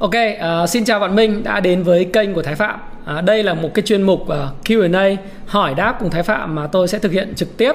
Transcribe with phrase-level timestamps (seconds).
[0.00, 2.80] Ok, uh, xin chào bạn Minh đã đến với kênh của Thái Phạm.
[3.18, 5.16] Uh, đây là một cái chuyên mục ờ, uh, Q&A
[5.46, 7.72] hỏi đáp cùng Thái Phạm mà tôi sẽ thực hiện trực tiếp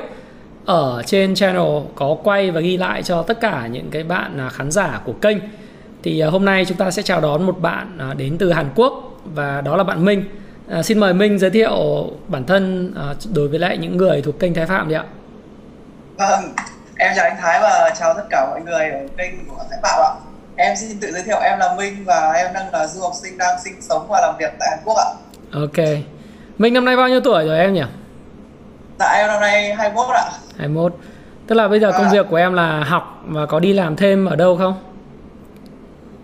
[0.66, 4.54] ở trên channel có quay và ghi lại cho tất cả những cái bạn uh,
[4.54, 5.38] khán giả của kênh.
[6.04, 8.70] Thì uh, hôm nay chúng ta sẽ chào đón một bạn uh, đến từ Hàn
[8.76, 8.94] Quốc
[9.26, 10.24] và đó là bạn Minh.
[10.80, 14.40] Uh, xin mời Minh giới thiệu bản thân uh, đối với lại những người thuộc
[14.40, 15.04] kênh Thái Phạm đi ạ.
[16.18, 16.54] Vâng,
[16.98, 20.00] em chào anh Thái và chào tất cả mọi người ở kênh của Thái Phạm
[20.02, 23.14] ạ em xin tự giới thiệu em là Minh và em đang là du học
[23.22, 25.10] sinh đang sinh sống và làm việc tại Hàn Quốc ạ.
[25.54, 25.88] Ok.
[26.58, 27.84] Minh năm nay bao nhiêu tuổi rồi em nhỉ?
[29.00, 30.32] Dạ em năm nay 21 ạ.
[30.58, 30.96] 21.
[31.48, 32.10] Tức là bây giờ công à.
[32.12, 34.84] việc của em là học và có đi làm thêm ở đâu không?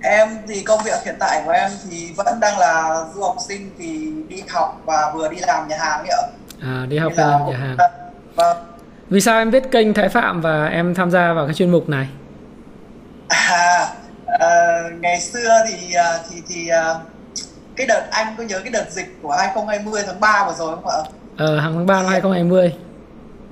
[0.02, 3.70] Em thì công việc hiện tại của em thì vẫn đang là du học sinh
[3.80, 6.24] thì đi học và vừa đi làm nhà hàng ấy ạ.
[6.62, 7.78] À đi học và làm nhà hàng.
[8.36, 8.58] Vâng.
[9.10, 11.90] Vì sao em biết kênh Thái Phạm và em tham gia vào cái chuyên mục
[11.90, 12.08] này?
[13.28, 13.88] À,
[14.40, 17.02] uh, ngày xưa thì uh, thì thì uh,
[17.76, 20.88] cái đợt anh có nhớ cái đợt dịch của 2020 tháng 3 vừa rồi không
[20.88, 20.98] ạ?
[21.38, 22.74] Ờ tháng 3 năm 2020.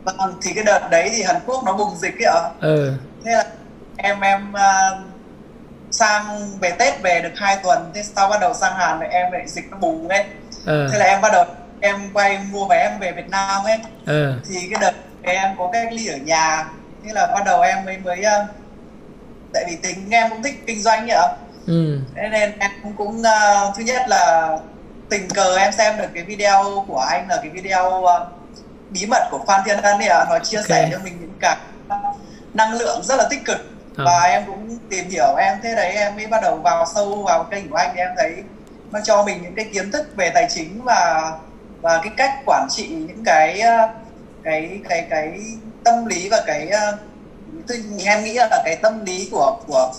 [0.03, 2.49] Vâng thì cái đợt đấy thì Hàn Quốc nó bùng dịch ấy ạ.
[2.61, 2.93] Ừ.
[3.25, 3.45] Thế là
[3.97, 4.99] em em uh,
[5.91, 9.31] sang về Tết về được 2 tuần thế sau bắt đầu sang Hàn thì em
[9.31, 10.23] lại dịch nó bùng ấy.
[10.65, 10.87] Ừ.
[10.91, 11.45] Thế là em bắt đầu
[11.81, 13.79] em quay mua vé em về Việt Nam ấy.
[14.05, 14.33] Ừ.
[14.49, 16.69] Thì cái đợt em có cách ly ở nhà
[17.05, 18.49] thế là bắt đầu em mới mới uh,
[19.57, 21.13] tại vì tính em cũng thích kinh doanh nhỉ
[21.67, 21.99] ừ.
[22.15, 24.57] thế nên em cũng, cũng uh, thứ nhất là
[25.09, 28.09] tình cờ em xem được cái video của anh là cái video uh,
[28.89, 30.69] bí mật của Phan Thiên Ân ấy à, nó chia okay.
[30.69, 31.57] sẻ cho mình những cái
[32.53, 33.57] năng lượng rất là tích cực
[33.97, 34.03] à.
[34.05, 37.43] và em cũng tìm hiểu em thế đấy em mới bắt đầu vào sâu vào
[37.43, 38.33] kênh của anh thì em thấy
[38.91, 41.31] nó cho mình những cái kiến thức về tài chính và
[41.81, 43.61] và cái cách quản trị những cái
[44.43, 45.39] cái cái cái
[45.83, 46.69] tâm lý và cái
[48.05, 49.91] em nghĩ là cái tâm lý của của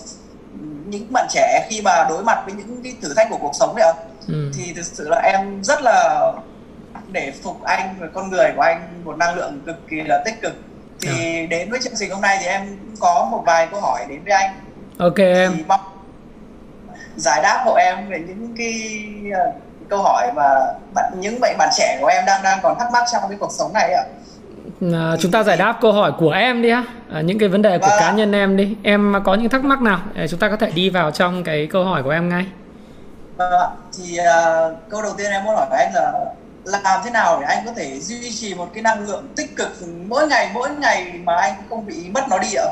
[0.85, 3.75] những bạn trẻ khi mà đối mặt với những cái thử thách của cuộc sống
[3.75, 3.93] này
[4.27, 4.51] ừ.
[4.57, 6.31] thì thực sự là em rất là
[7.11, 10.41] để phục anh và con người của anh một năng lượng cực kỳ là tích
[10.41, 10.53] cực.
[11.01, 11.47] Thì à.
[11.49, 14.23] đến với chương trình hôm nay thì em cũng có một vài câu hỏi đến
[14.23, 14.51] với anh.
[14.97, 15.53] Ok em.
[15.57, 15.81] thì mong
[17.15, 19.55] giải đáp hộ em về những cái uh,
[19.89, 20.43] câu hỏi mà
[20.93, 23.51] bạn những bạn bạn trẻ của em đang đang còn thắc mắc trong cái cuộc
[23.51, 24.03] sống này ạ
[24.81, 27.61] à, chúng ta giải đáp câu hỏi của em đi á à, những cái vấn
[27.61, 27.99] đề của vâng.
[27.99, 28.75] cá nhân em đi.
[28.83, 29.99] Em có những thắc mắc nào?
[30.13, 32.45] Để chúng ta có thể đi vào trong cái câu hỏi của em ngay.
[33.37, 36.11] Vâng thì uh, câu đầu tiên em muốn hỏi anh là
[36.65, 39.69] làm thế nào để anh có thể duy trì một cái năng lượng tích cực
[40.07, 42.67] mỗi ngày mỗi ngày mà anh không bị mất nó đi ạ?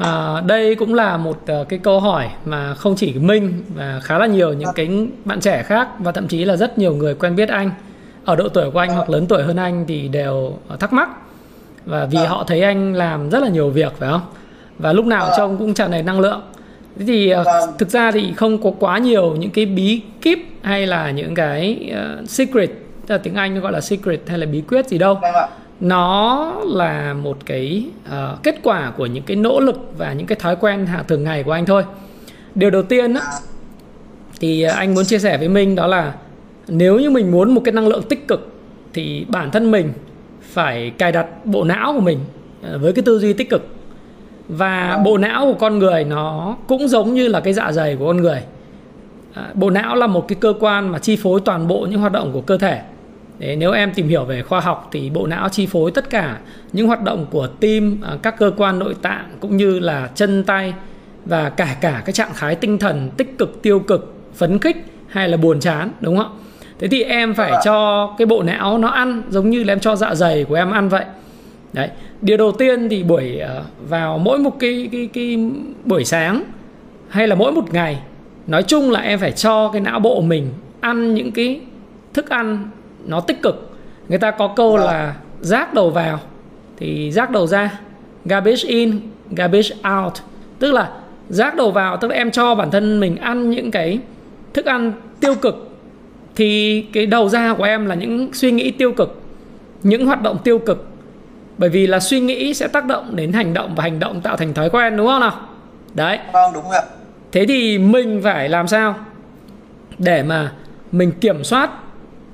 [0.00, 4.18] À, đây cũng là một uh, cái câu hỏi mà không chỉ Minh và khá
[4.18, 4.74] là nhiều những vâng.
[4.74, 4.88] cái
[5.24, 7.70] bạn trẻ khác và thậm chí là rất nhiều người quen biết anh
[8.24, 11.08] ở độ tuổi của anh hoặc lớn tuổi hơn anh thì đều thắc mắc.
[11.86, 14.20] Và vì họ thấy anh làm rất là nhiều việc phải không?
[14.78, 16.42] Và lúc nào trông cũng tràn đầy năng lượng.
[16.98, 17.70] Thế thì ờ, vâng.
[17.78, 21.92] thực ra thì không có quá nhiều những cái bí kíp hay là những cái
[22.22, 22.70] uh, secret
[23.06, 25.14] tức là tiếng anh nó gọi là secret hay là bí quyết gì đâu.
[25.14, 25.34] Vâng
[25.82, 30.36] nó là một cái uh, kết quả của những cái nỗ lực và những cái
[30.40, 31.84] thói quen hàng thường ngày của anh thôi.
[32.54, 33.32] Điều đầu tiên á, à.
[34.40, 36.14] thì anh muốn chia sẻ với minh đó là
[36.68, 38.52] nếu như mình muốn một cái năng lượng tích cực
[38.92, 39.92] thì bản thân mình
[40.42, 42.18] phải cài đặt bộ não của mình
[42.62, 43.66] ờ, với cái tư duy tích cực.
[44.48, 48.06] Và bộ não của con người nó cũng giống như là cái dạ dày của
[48.06, 48.42] con người.
[49.34, 52.12] À, bộ não là một cái cơ quan mà chi phối toàn bộ những hoạt
[52.12, 52.82] động của cơ thể.
[53.38, 56.38] Để nếu em tìm hiểu về khoa học thì bộ não chi phối tất cả
[56.72, 60.44] những hoạt động của tim à, các cơ quan nội tạng cũng như là chân
[60.44, 60.74] tay
[61.24, 64.76] và cả cả cái trạng thái tinh thần tích cực tiêu cực phấn khích
[65.06, 66.42] hay là buồn chán đúng không ạ
[66.82, 69.96] thế thì em phải cho cái bộ não nó ăn, giống như là em cho
[69.96, 71.04] dạ dày của em ăn vậy.
[71.72, 71.88] Đấy,
[72.22, 75.38] điều đầu tiên thì buổi ờ, vào mỗi một cái cái cái
[75.84, 76.44] buổi sáng
[77.08, 77.98] hay là mỗi một ngày,
[78.46, 80.48] nói chung là em phải cho cái não bộ mình
[80.80, 81.60] ăn những cái
[82.14, 82.68] thức ăn
[83.04, 83.70] nó tích cực.
[84.08, 86.20] Người ta có câu là rác đầu vào
[86.76, 87.80] thì rác đầu ra,
[88.24, 89.00] garbage in,
[89.30, 90.12] garbage out.
[90.58, 90.90] Tức là
[91.28, 93.98] rác đầu vào, tức là em cho bản thân mình ăn những cái
[94.54, 95.71] thức ăn tiêu cực
[96.36, 99.22] thì cái đầu ra của em là những suy nghĩ tiêu cực
[99.82, 100.86] những hoạt động tiêu cực.
[101.58, 104.36] Bởi vì là suy nghĩ sẽ tác động đến hành động và hành động tạo
[104.36, 105.40] thành thói quen đúng không nào?
[105.94, 106.18] Đấy.
[106.32, 106.82] Vâng đúng ạ.
[107.32, 108.94] Thế thì mình phải làm sao
[109.98, 110.52] để mà
[110.92, 111.70] mình kiểm soát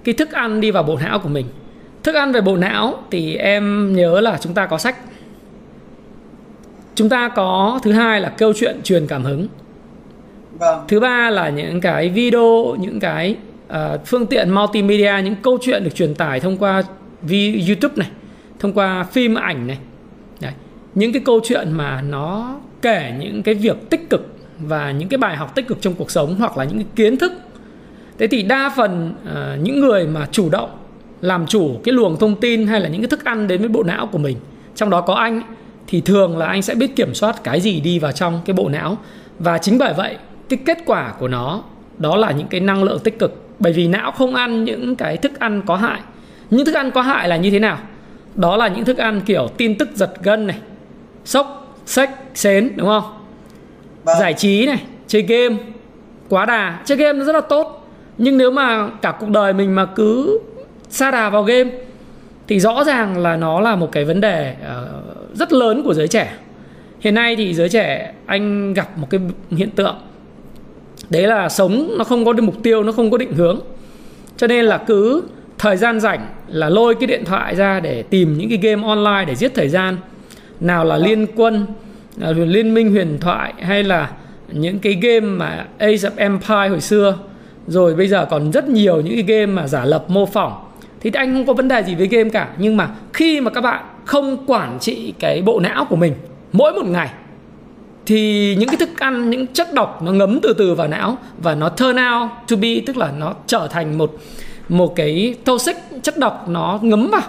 [0.05, 1.47] cái thức ăn đi vào bộ não của mình?
[2.03, 4.97] Thức ăn về bộ não thì em nhớ là chúng ta có sách.
[6.95, 9.49] Chúng ta có thứ hai là câu chuyện truyền cảm hứng.
[10.59, 10.85] Vâng.
[10.89, 13.37] thứ ba là những cái video những cái
[13.69, 16.83] uh, phương tiện multimedia những câu chuyện được truyền tải thông qua
[17.23, 18.11] vi youtube này
[18.59, 19.79] thông qua phim ảnh này.
[20.41, 20.53] Đấy.
[20.95, 25.19] những cái câu chuyện mà nó kể những cái việc tích cực và những cái
[25.19, 27.33] bài học tích cực trong cuộc sống hoặc là những cái kiến thức.
[28.19, 30.71] Thế thì đa phần uh, những người mà chủ động
[31.21, 33.83] làm chủ cái luồng thông tin hay là những cái thức ăn đến với bộ
[33.83, 34.37] não của mình
[34.79, 35.43] trong đó có anh
[35.87, 38.69] thì thường là anh sẽ biết kiểm soát cái gì đi vào trong cái bộ
[38.69, 38.99] não.
[39.39, 40.17] Và chính bởi vậy
[40.49, 41.63] cái kết quả của nó
[41.99, 45.17] đó là những cái năng lượng tích cực bởi vì não không ăn những cái
[45.17, 46.01] thức ăn có hại.
[46.51, 47.79] Những thức ăn có hại là như thế nào?
[48.35, 50.59] Đó là những thức ăn kiểu tin tức giật gân này
[51.25, 53.05] sốc sách xến đúng không?
[54.05, 54.17] Vâng.
[54.21, 55.57] giải trí này chơi game
[56.29, 56.79] quá đà.
[56.85, 57.89] Chơi game nó rất là tốt.
[58.19, 60.41] Nhưng nếu mà cả cuộc đời mình mà cứ
[60.89, 61.71] sa đà vào game
[62.49, 66.09] thì rõ ràng là nó là một cái vấn đề uh, rất lớn của giới
[66.09, 66.35] trẻ.
[67.01, 69.21] Hiện nay thì giới trẻ anh gặp một cái
[69.51, 69.97] hiện tượng
[71.11, 73.61] đấy là sống, nó không có mục tiêu, nó không có định hướng.
[74.37, 75.23] Cho nên là cứ
[75.59, 79.25] thời gian rảnh là lôi cái điện thoại ra để tìm những cái game online
[79.27, 79.97] để giết thời gian.
[80.61, 81.67] Nào là liên quân
[82.17, 84.11] là liên minh, huyền thoại hay là
[84.53, 87.19] những cái game mà Age of Empire hồi xưa.
[87.67, 90.65] Rồi bây giờ còn rất nhiều những cái game mà giả lập, mô phỏng.
[91.01, 92.49] Thì anh không có vấn đề gì với game cả.
[92.59, 96.13] Nhưng mà khi mà các bạn không quản trị cái bộ não của mình,
[96.53, 97.09] mỗi một ngày
[98.09, 101.55] thì những cái thức ăn, những chất độc nó ngấm từ từ vào não và
[101.55, 104.13] nó turn out to be, tức là nó trở thành một
[104.69, 107.23] một cái toxic chất độc nó ngấm vào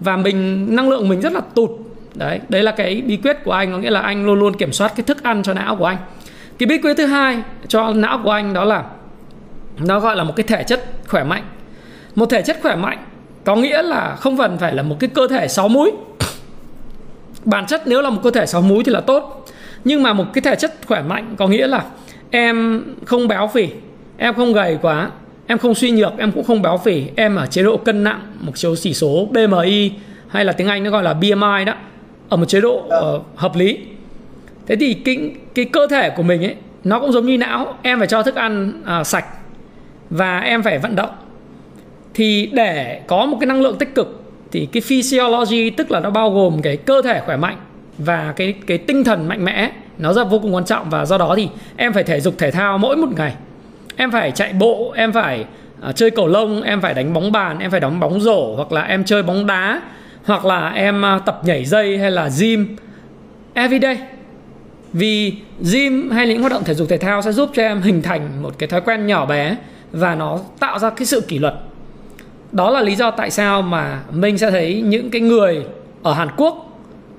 [0.00, 1.70] và mình, năng lượng mình rất là tụt.
[2.14, 3.72] Đấy đấy là cái bí quyết của anh.
[3.72, 5.96] Có nghĩa là anh luôn luôn kiểm soát cái thức ăn cho não của anh.
[6.58, 8.84] Cái bí quyết thứ hai cho não của anh đó là
[9.78, 11.42] nó gọi là một cái thể chất khỏe mạnh.
[12.14, 12.98] Một thể chất khỏe mạnh
[13.44, 15.90] có nghĩa là không cần phải là một cái cơ thể sáu múi.
[17.44, 19.46] Bản chất nếu là một cơ thể sáu múi thì là tốt
[19.86, 21.84] nhưng mà một cái thể chất khỏe mạnh có nghĩa là
[22.30, 23.68] em không béo phì
[24.18, 25.10] em không gầy quá
[25.46, 27.04] em không suy nhược em cũng không béo phì.
[27.16, 29.92] Em ở chế độ cân nặng một số chỉ số BMI
[30.28, 31.74] hay là tiếng Anh nó gọi là BMI đó
[32.28, 33.78] ở một chế độ uh, hợp lý.
[34.66, 36.54] Thế thì cái cái cơ thể của mình ấy
[36.84, 39.24] nó cũng giống như não em phải cho thức ăn uh, sạch
[40.10, 41.10] và em phải vận động.
[42.14, 44.22] Thì để có một cái năng lượng tích cực
[44.52, 47.56] thì cái physiology tức là nó bao gồm cái cơ thể khỏe mạnh
[47.98, 50.90] và cái cái tinh thần mạnh mẽ nó rất vô cùng quan trọng.
[50.90, 53.34] Và do đó thì em phải thể dục thể thao mỗi một ngày.
[53.96, 55.44] Em phải chạy bộ em phải
[55.88, 58.72] uh, chơi cầu lông em phải đánh bóng bàn em phải đóng bóng rổ hoặc
[58.72, 59.82] là em chơi bóng đá
[60.24, 62.76] hoặc là em uh, tập nhảy dây hay là gym.
[63.54, 63.98] Everyday
[64.92, 65.34] vì
[65.72, 68.42] gym hay những hoạt động thể dục thể thao sẽ giúp cho em hình thành
[68.42, 69.56] một cái thói quen nhỏ bé
[69.92, 71.54] và nó tạo ra cái sự kỷ luật.
[72.52, 75.64] Đó là lý do tại sao mà mình sẽ thấy những cái người
[76.02, 76.65] ở Hàn Quốc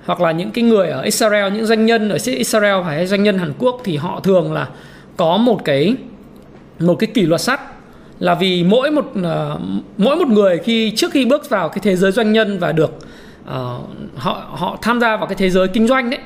[0.08, 3.38] hoặc là những cái người ở Israel những doanh nhân ở Israel hay doanh nhân
[3.38, 4.68] Hàn Quốc thì họ thường là
[5.18, 5.96] có một cái
[6.80, 7.60] một cái kỷ luật sắt.
[8.20, 9.62] Là vì mỗi một uh,
[9.98, 12.92] mỗi một người khi trước khi bước vào cái thế giới doanh nhân và được
[13.44, 13.52] uh,
[14.16, 16.20] họ họ tham gia vào cái thế giới kinh doanh đấy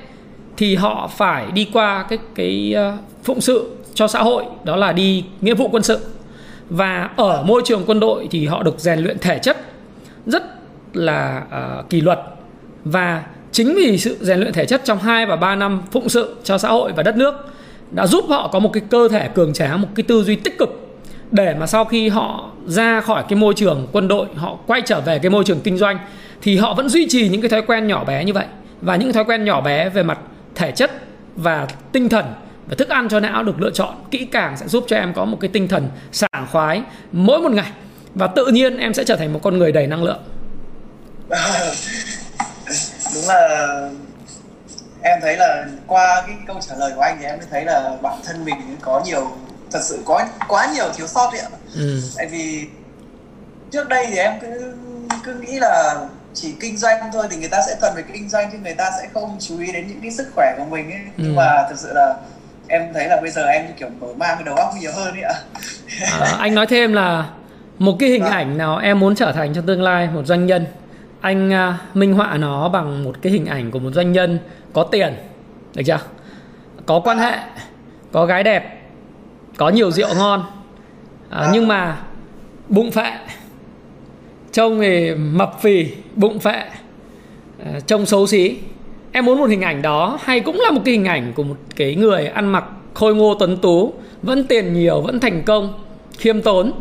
[0.57, 4.91] thì họ phải đi qua cái cái uh, phụng sự cho xã hội đó là
[4.91, 5.99] đi nghĩa vụ quân sự.
[6.69, 9.57] Và ở môi trường quân đội thì họ được rèn luyện thể chất
[10.25, 10.43] rất
[10.93, 11.43] là
[11.79, 12.19] uh, kỷ luật.
[12.85, 16.35] Và chính vì sự rèn luyện thể chất trong 2 và 3 năm phụng sự
[16.43, 17.33] cho xã hội và đất nước
[17.91, 20.57] đã giúp họ có một cái cơ thể cường tráng, một cái tư duy tích
[20.57, 20.69] cực
[21.31, 25.01] để mà sau khi họ ra khỏi cái môi trường quân đội, họ quay trở
[25.01, 25.99] về cái môi trường kinh doanh
[26.41, 28.45] thì họ vẫn duy trì những cái thói quen nhỏ bé như vậy.
[28.81, 30.19] Và những thói quen nhỏ bé về mặt
[30.55, 30.91] thể chất
[31.35, 32.25] và tinh thần
[32.67, 35.25] và thức ăn cho não được lựa chọn kỹ càng sẽ giúp cho em có
[35.25, 37.71] một cái tinh thần sảng khoái mỗi một ngày.
[38.15, 40.19] Và tự nhiên em sẽ trở thành một con người đầy năng lượng.
[43.15, 43.69] đúng là
[45.01, 47.97] em thấy là qua cái câu trả lời của anh thì em mới thấy là
[48.01, 49.31] bản thân mình có nhiều
[49.71, 52.01] thật sự có quá nhiều thiếu sót đấy ạ ừ.
[52.17, 52.67] tại vì
[53.71, 54.73] trước đây thì em cứ
[55.23, 55.95] cứ nghĩ là
[56.33, 58.91] chỉ kinh doanh thôi thì người ta sẽ cần phải kinh doanh chứ người ta
[59.01, 61.23] sẽ không chú ý đến những cái sức khỏe của mình ấy ừ.
[61.23, 62.15] nhưng mà thực sự là
[62.67, 65.21] em thấy là bây giờ em kiểu mở mang cái đầu óc nhiều hơn ấy
[65.21, 65.35] ạ
[66.19, 67.29] à, anh nói thêm là
[67.79, 68.29] một cái hình à.
[68.29, 70.65] ảnh nào em muốn trở thành trong tương lai một doanh nhân
[71.21, 74.39] anh uh, minh họa nó bằng một cái hình ảnh của một doanh nhân
[74.73, 75.13] có tiền
[75.75, 75.99] được chưa?
[76.85, 77.37] Có quan hệ
[78.11, 78.81] có gái đẹp
[79.57, 80.43] có nhiều rượu ngon.
[81.29, 81.97] À, nhưng mà
[82.69, 83.11] bụng phệ.
[84.51, 86.63] Trông thì mập phì bụng phệ.
[87.65, 88.57] À, trông xấu xí.
[89.11, 91.57] Em muốn một hình ảnh đó hay cũng là một cái hình ảnh của một
[91.75, 95.73] cái người ăn mặc khôi ngô tuấn tú vẫn tiền nhiều vẫn thành công
[96.17, 96.71] khiêm tốn?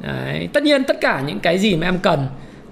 [0.00, 0.48] Đấy.
[0.52, 2.26] tất nhiên tất cả những cái gì mà em cần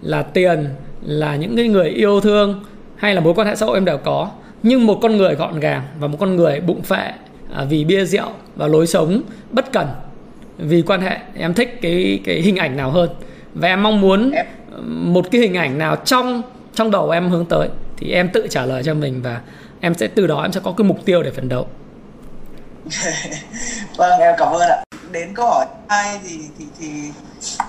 [0.04, 0.68] là tiền
[1.02, 2.64] là những cái người yêu thương
[2.96, 4.30] hay là mối quan hệ xã hội em đều có.
[4.62, 7.12] Nhưng một con người gọn gàng và một con người bụng phệ
[7.54, 9.86] à, vì bia rượu và lối sống bất cần
[10.58, 13.10] vì quan hệ em thích cái cái hình ảnh nào hơn?
[13.54, 14.32] Và em mong muốn
[14.86, 16.42] một cái hình ảnh nào trong
[16.74, 19.40] trong đầu em hướng tới thì em tự trả lời cho mình và
[19.80, 21.66] em sẽ từ đó em sẽ có cái mục tiêu để phấn đấu.
[23.96, 24.84] Vâng em cảm ơn ạ
[25.14, 26.88] đến câu hỏi hai thì thì thì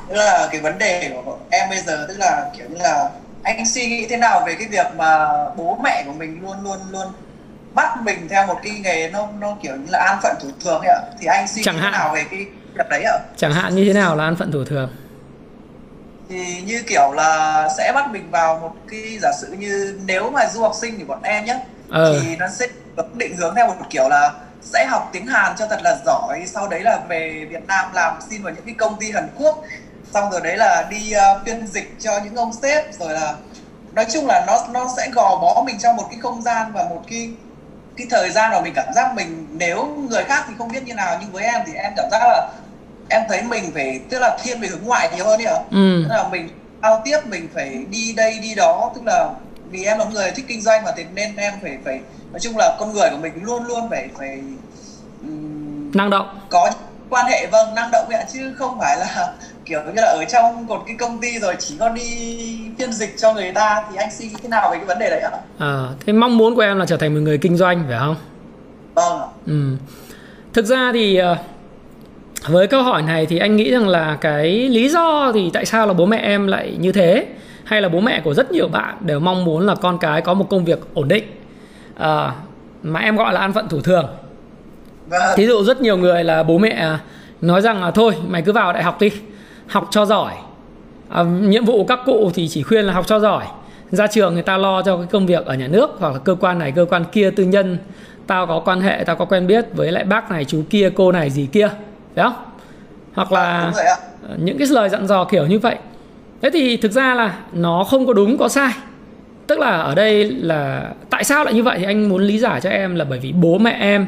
[0.10, 3.10] tức là cái vấn đề của em bây giờ tức là kiểu như là
[3.44, 6.78] anh suy nghĩ thế nào về cái việc mà bố mẹ của mình luôn luôn
[6.92, 7.08] luôn
[7.74, 10.80] bắt mình theo một cái nghề nó nó kiểu như là an phận thủ thường
[10.82, 11.00] ấy ạ?
[11.20, 13.20] Thì anh suy Chẳng nghĩ thế nào về cái việc đấy ạ?
[13.38, 14.90] Chẳng hạn như thế nào là an phận thủ thường?
[16.30, 20.42] Thì như kiểu là sẽ bắt mình vào một cái giả sử như nếu mà
[20.54, 21.60] du học sinh thì bọn em nhé
[21.90, 22.20] Ờ.
[22.22, 22.68] thì nó sẽ
[23.14, 24.32] định hướng theo một kiểu là
[24.74, 26.44] sẽ học tiếng Hàn cho thật là giỏi.
[26.48, 29.64] Sau đấy là về Việt Nam làm xin vào những cái công ty Hàn Quốc.
[30.14, 32.94] Xong rồi đấy là đi uh, phiên dịch cho những ông sếp.
[33.00, 33.36] Rồi là
[33.94, 36.84] nói chung là nó nó sẽ gò bó mình trong một cái không gian và
[36.90, 37.30] một cái
[37.98, 40.94] cái thời gian mà mình cảm giác mình nếu người khác thì không biết như
[40.94, 42.50] nào nhưng với em thì em cảm giác là
[43.10, 45.60] em thấy mình phải tức là thiên về hướng ngoại nhiều hơn ấy ạ.
[45.72, 46.04] Ừ.
[46.10, 46.50] tức là mình
[46.82, 48.92] giao tiếp mình phải đi đây đi đó.
[48.96, 49.30] Tức là
[49.72, 52.00] vì em là người thích kinh doanh mà thế nên em phải phải
[52.32, 54.42] nói chung là con người của mình luôn luôn phải phải
[55.22, 56.40] um, năng động.
[56.50, 56.72] có
[57.10, 59.34] quan hệ vâng năng động vậy ạ chứ không phải là
[59.66, 63.16] kiểu như là ở trong một cái công ty rồi chỉ có đi phiên dịch
[63.18, 65.32] cho người ta thì anh suy nghĩ thế nào về cái vấn đề đấy ạ?
[65.60, 68.16] À, thế mong muốn của em là trở thành một người kinh doanh phải không?
[68.94, 69.78] Vâng ừ.
[70.54, 71.38] thực ra thì ờ,
[72.48, 75.88] với câu hỏi này thì anh nghĩ rằng là cái lý do thì tại sao
[75.88, 77.26] là bố mẹ em lại như thế
[77.66, 80.34] hay là bố mẹ của rất nhiều bạn đều mong muốn là con cái có
[80.34, 81.24] một công việc ổn định.
[81.98, 82.32] À,
[82.84, 84.08] mà em gọi là an phận thủ thường.
[85.08, 85.22] Vâng.
[85.36, 86.90] Thí dụ rất nhiều người là bố mẹ
[87.42, 89.12] nói rằng là thôi mày cứ vào đại học đi
[89.68, 90.34] học cho giỏi.
[91.10, 93.46] À, nhiệm vụ các cụ thì chỉ khuyên là học cho giỏi.
[93.92, 96.36] Ra trường người ta lo cho cái công việc ở nhà nước hoặc là cơ
[96.36, 97.78] quan này cơ quan kia tư nhân.
[98.28, 101.12] Tao có quan hệ tao có quen biết với lại bác này chú kia cô
[101.12, 101.70] này gì kia
[102.16, 102.34] phải không?
[103.14, 103.96] Hoặc là ạ.
[104.38, 105.76] những cái lời dặn dò kiểu như vậy
[106.42, 108.74] thế thì thực ra là nó không có đúng, có sai
[109.48, 112.62] tức là ở đây là tại sao lại như vậy thì anh muốn lý giải
[112.62, 114.08] cho em là bởi vì bố mẹ em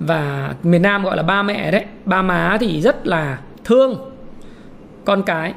[0.00, 4.10] và miền Nam gọi là ba mẹ đấy, ba má thì rất là thương
[5.04, 5.54] con cái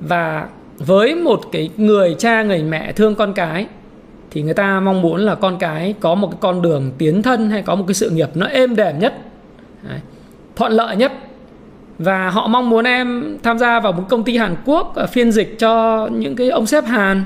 [0.00, 3.66] và với một cái người cha, người mẹ thương con cái
[4.30, 7.50] thì người ta mong muốn là con cái có một cái con đường tiến thân
[7.50, 9.14] hay có một cái sự nghiệp nó êm đềm nhất,
[9.88, 10.00] Đấy.
[10.56, 11.12] thuận lợi nhất
[11.98, 15.32] và họ mong muốn em tham gia vào một công ty Hàn Quốc ờ, phiên
[15.32, 17.24] dịch cho những cái ông sếp Hàn.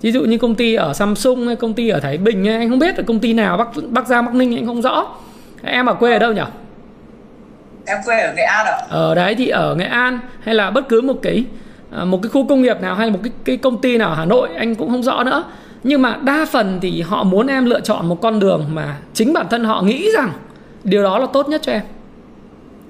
[0.00, 2.78] Ví dụ như công ty ở Samsung hay công ty ở Thái Bình anh không
[2.78, 5.06] biết là công ty nào Bắc Bắc Giang Bắc Ninh anh không rõ.
[5.62, 6.42] Em ở quê ở đâu nhỉ
[7.86, 8.78] em quê ở nghệ an ạ.
[8.88, 11.44] Ở đấy thì ở Nghệ An hay là bất cứ một cái
[11.90, 14.14] ờ, một cái khu công nghiệp nào hay một cái cái công ty nào ở
[14.14, 15.44] Hà Nội anh cũng không rõ nữa.
[15.84, 19.32] Nhưng mà đa phần thì họ muốn em lựa chọn một con đường mà chính
[19.32, 20.32] bản thân họ nghĩ rằng
[20.84, 21.82] điều đó là tốt nhất cho em.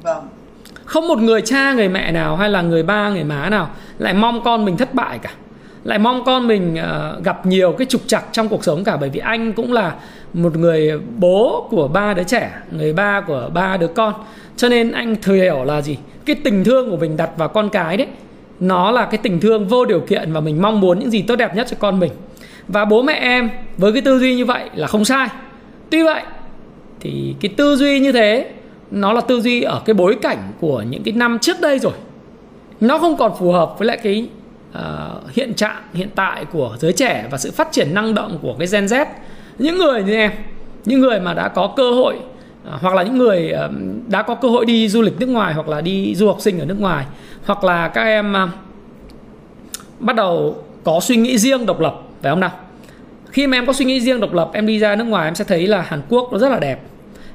[0.02, 0.24] Vâng
[0.92, 4.14] không một người cha, người mẹ nào hay là người ba, người má nào lại
[4.14, 5.30] mong con mình thất bại cả.
[5.84, 8.96] Lại mong con mình ờ, gặp nhiều cái trục trặc trong cuộc sống cả.
[8.96, 9.94] Bởi vì anh cũng là
[10.32, 14.14] một người bố của ba đứa trẻ, người ba của ba đứa con.
[14.56, 15.96] Cho nên anh thừa hiểu là gì?
[16.24, 18.06] Cái tình thương của mình đặt vào con cái đấy,
[18.60, 21.36] nó là cái tình thương vô điều kiện và mình mong muốn những gì tốt
[21.36, 22.12] đẹp nhất cho con mình.
[22.68, 25.28] Và bố mẹ em với cái tư duy như vậy là không sai.
[25.90, 26.22] Tuy vậy
[27.00, 28.50] thì cái tư duy như thế
[28.92, 31.92] nó là tư duy ở cái bối cảnh của những cái năm trước đây rồi.
[32.80, 34.26] Nó không còn phù hợp với lại cái
[34.72, 38.54] uh, hiện trạng hiện tại của giới trẻ và sự phát triển năng động của
[38.58, 39.06] cái Gen Z.
[39.58, 40.30] Những người như em
[40.84, 43.70] những người mà đã có cơ hội uh, hoặc là những người uh,
[44.08, 46.58] đã có cơ hội đi du lịch nước ngoài hoặc là đi du học sinh
[46.58, 47.06] ở nước ngoài
[47.44, 48.50] hoặc là các em uh,
[49.98, 52.52] bắt đầu có suy nghĩ riêng độc lập phải không nào?
[53.30, 55.34] Khi mà em có suy nghĩ riêng độc lập em đi ra nước ngoài em
[55.34, 56.80] sẽ thấy là Hàn Quốc nó rất là đẹp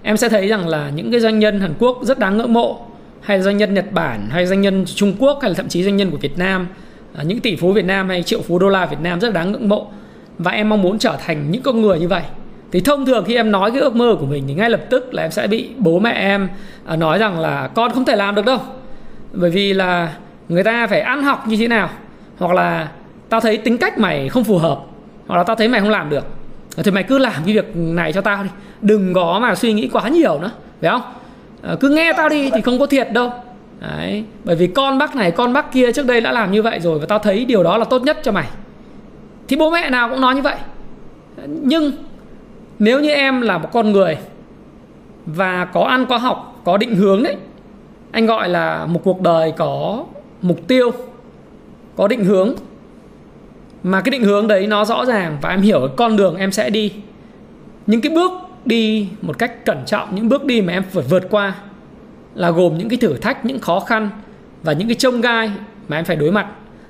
[0.01, 2.81] em sẽ thấy rằng là những cái doanh nhân Hàn Quốc rất đáng ngưỡng mộ,
[3.21, 5.97] hay doanh nhân Nhật Bản, hay doanh nhân Trung Quốc, hay là thậm chí doanh
[5.97, 6.67] nhân của Việt Nam
[7.15, 9.51] à, những tỷ phú Việt Nam hay triệu phú đô la Việt Nam rất đáng
[9.51, 9.87] ngưỡng mộ.
[10.37, 12.23] Và em mong muốn trở thành những con người như vậy.
[12.71, 15.13] Thì thông thường khi em nói cái ước mơ của mình thì ngay lập tức
[15.13, 16.49] là em sẽ bị bố mẹ em
[16.85, 18.59] à, nói rằng là con không thể làm được đâu,
[19.33, 20.13] bởi vì là
[20.49, 21.89] người ta phải ăn học như thế nào,
[22.37, 22.91] hoặc là
[23.29, 24.79] tao thấy tính cách mày không phù hợp,
[25.27, 26.25] hoặc là tao thấy mày không làm được.
[26.77, 28.49] Ờ, thì mày cứ làm cái việc này cho tao đi.
[28.81, 31.01] Đừng có mà suy nghĩ quá nhiều nữa phải không?
[31.61, 33.31] À, cứ nghe tao đi thì không có thiệt đâu.
[33.79, 34.23] Đấy.
[34.43, 36.99] bởi vì con bác này con bác kia trước đây đã làm như vậy rồi
[36.99, 38.47] và tao thấy điều đó là tốt nhất cho mày.
[39.47, 40.55] Thì bố mẹ nào cũng nói như vậy.
[41.47, 41.91] Nhưng
[42.79, 44.17] nếu như em là một con người
[45.25, 47.35] và có ăn có học có định hướng đấy
[48.11, 50.03] anh gọi là một cuộc đời có
[50.41, 50.91] mục tiêu
[51.95, 52.53] có định hướng
[53.83, 56.51] mà cái định hướng đấy nó rõ ràng và em hiểu cái con đường em
[56.51, 56.93] sẽ đi.
[57.87, 58.31] Những cái bước
[58.65, 61.55] đi một cách cẩn trọng, những bước đi mà em phải vượt qua
[62.35, 64.09] là gồm những cái thử thách, những khó khăn
[64.63, 65.51] và những cái trông gai
[65.87, 66.47] mà em phải đối mặt.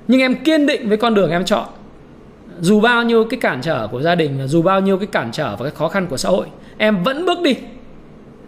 [0.08, 1.64] Nhưng em kiên định với con đường em chọn.
[2.60, 5.56] Dù bao nhiêu cái cản trở của gia đình, dù bao nhiêu cái cản trở
[5.56, 6.46] và cái khó khăn của xã hội,
[6.78, 7.56] em vẫn bước đi.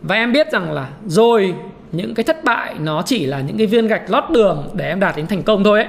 [0.03, 1.55] Và em biết rằng là rồi,
[1.93, 5.01] những cái thất bại nó chỉ là những cái viên gạch lót đường để em
[5.01, 5.89] đạt đến thành công thôi ấy.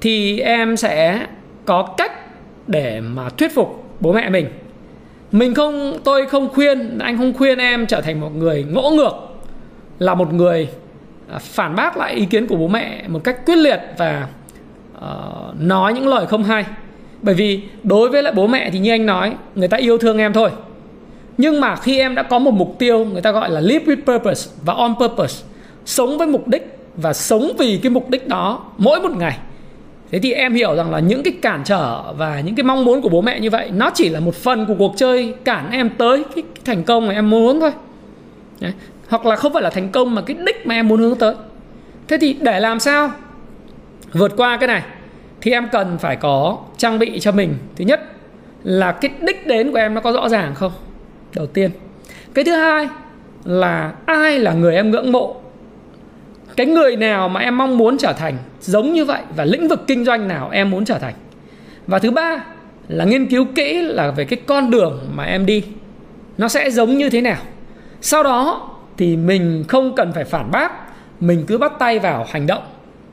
[0.00, 1.26] Thì em sẽ
[1.64, 2.12] có cách
[2.66, 4.46] để mà thuyết phục bố mẹ mình.
[5.32, 9.12] Mình không tôi không khuyên anh không khuyên em trở thành một người ngỗ ngược
[9.98, 10.68] là một người
[11.32, 14.28] à, phản bác lại ý kiến của bố mẹ một cách quyết liệt và
[14.98, 16.64] uh, nói những lời không hay.
[17.22, 20.18] Bởi vì đối với lại bố mẹ thì như anh nói người ta yêu thương
[20.18, 20.50] em thôi.
[21.38, 24.18] Nhưng mà khi em đã có một mục tiêu người ta gọi là live with
[24.18, 25.44] purpose và on purpose
[25.84, 29.38] sống với mục đích và sống vì cái mục đích đó mỗi một ngày
[30.12, 33.02] thế thì em hiểu rằng là những cái cản trở và những cái mong muốn
[33.02, 35.90] của bố mẹ như vậy, nó chỉ là một phần của cuộc chơi cản em
[35.90, 37.72] tới cái thành công mà em muốn thôi.
[38.60, 38.72] Đấy.
[39.08, 41.34] hoặc là không phải là thành công mà cái đích mà em muốn hướng tới.
[42.08, 43.10] Thế thì để làm sao?
[44.12, 44.82] Vượt qua cái này,
[45.40, 47.54] thì em cần phải có trang bị cho mình.
[47.76, 48.00] Thứ nhất
[48.62, 50.72] là cái đích đến của em nó có rõ ràng không?
[51.36, 51.70] Đầu tiên.
[52.34, 52.88] Cái thứ hai
[53.44, 55.41] là ai là người em ngưỡng mộ?
[56.56, 59.84] Cái người nào mà em mong muốn trở thành giống như vậy và lĩnh vực
[59.86, 61.14] kinh doanh nào em muốn trở thành?
[61.86, 62.44] Và thứ ba
[62.88, 65.64] là nghiên cứu kỹ là về cái con đường mà em đi.
[66.38, 67.38] Nó sẽ giống như thế nào?
[68.00, 70.72] Sau đó thì mình không cần phải phản bác,
[71.20, 72.62] mình cứ bắt tay vào hành động.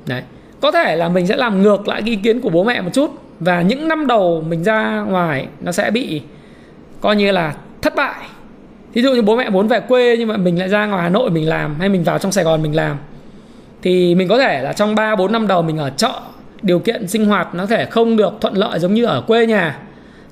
[0.05, 0.22] Đấy.
[0.62, 3.12] Có thể là mình sẽ làm ngược lại ý kiến của bố mẹ một chút
[3.39, 6.22] và những năm đầu mình ra ngoài nó sẽ bị,
[7.01, 8.25] coi như là, thất bại.
[8.94, 11.09] Thí dụ như bố mẹ muốn về quê nhưng mà mình lại ra ngoài hà
[11.09, 12.98] nội mình làm hay mình vào trong sài gòn mình làm
[13.81, 16.11] thì mình có thể là trong 3 4 năm đầu mình ở chợ
[16.61, 19.79] điều kiện sinh hoạt nó thể không được thuận lợi giống như ở quê nhà.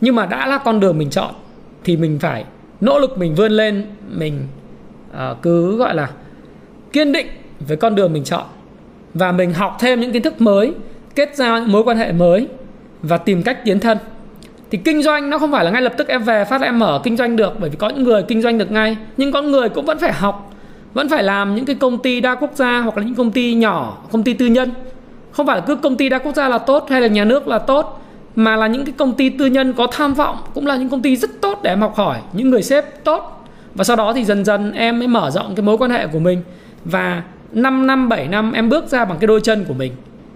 [0.01, 1.31] Nhưng mà đã là con đường mình chọn
[1.83, 2.45] thì mình phải
[2.81, 4.47] nỗ lực mình vươn lên mình
[5.11, 6.09] uh, cứ gọi là
[6.93, 7.27] kiên định
[7.59, 8.43] với con đường mình chọn.
[9.13, 10.73] Và mình học thêm những kiến thức mới
[11.15, 12.47] kết giao những mối quan hệ mới
[13.01, 13.97] và tìm cách tiến thân.
[14.71, 17.01] Thì kinh doanh nó không phải là ngay lập tức em về phát em mở
[17.03, 19.69] kinh doanh được bởi vì có những người kinh doanh được ngay nhưng có người
[19.69, 20.46] cũng vẫn phải học
[20.97, 23.53] vẫn phải làm những cái công ty đa quốc gia hoặc là những công ty
[23.53, 24.71] nhỏ, công ty tư nhân.
[25.31, 27.47] Không phải là cứ công ty đa quốc gia là tốt hay là nhà nước
[27.47, 28.01] là tốt,
[28.35, 31.01] mà là những cái công ty tư nhân có tham vọng cũng là những công
[31.01, 33.45] ty rất tốt để em học hỏi, những người sếp tốt.
[33.75, 36.19] Và sau đó thì dần dần em mới mở rộng cái mối quan hệ của
[36.19, 36.41] mình.
[36.85, 39.91] Và 5 năm 7 năm em bước ra bằng cái đôi chân của mình,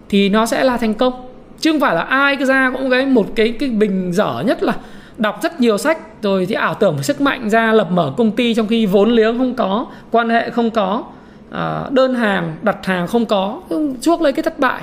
[0.09, 1.13] thì nó sẽ là thành công.
[1.59, 4.63] Chứ không phải là ai cứ ra cũng cái một cái cái bình dở nhất
[4.63, 4.73] là
[5.17, 8.53] đọc rất nhiều sách, rồi thì ảo tưởng sức mạnh ra, lập mở công ty
[8.53, 11.03] trong khi vốn liếng không có, quan hệ không có
[11.51, 13.61] à, đơn hàng, đặt hàng không có
[14.01, 14.81] chuốc lấy cái thất bại.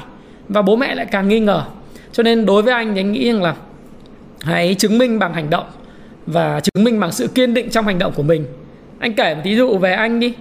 [0.49, 1.63] Và bố mẹ lại càng nghi ngờ.
[2.13, 3.55] Cho nên đối với anh thì anh nghĩ rằng là
[4.43, 5.65] hãy chứng minh bằng hành động
[6.27, 8.45] và chứng minh bằng sự kiên định trong hành động của mình.
[8.99, 10.35] Anh kể một ví dụ về anh đi.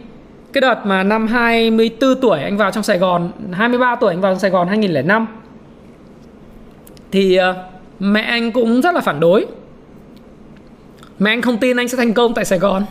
[0.54, 4.32] Cái đợt mà năm 24 tuổi anh vào trong Sài Gòn 23 tuổi anh vào
[4.32, 5.28] trong Sài Gòn 2005
[7.12, 7.54] thì à,
[8.00, 9.45] mẹ anh cũng rất là phản đối
[11.19, 12.84] mẹ anh không tin anh sẽ thành công tại Sài Gòn.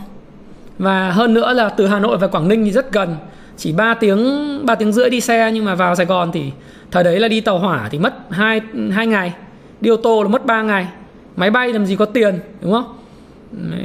[0.79, 3.15] Và hơn nữa là từ Hà Nội và Quảng Ninh thì rất gần.
[3.57, 4.19] Chỉ 3 tiếng
[4.65, 6.51] 3 tiếng rưỡi đi xe nhưng mà vào Sài Gòn thì
[6.91, 8.61] thời đấy là đi tàu hỏa thì mất 2
[8.91, 9.33] 2 ngày.
[9.81, 10.87] Đi ô tô là mất 3 ngày.
[11.35, 12.93] Máy bay làm gì có tiền đúng không?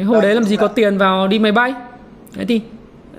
[0.06, 1.74] Hồi đấy làm gì có tiền vào đi máy bay.
[2.34, 2.60] Thế thì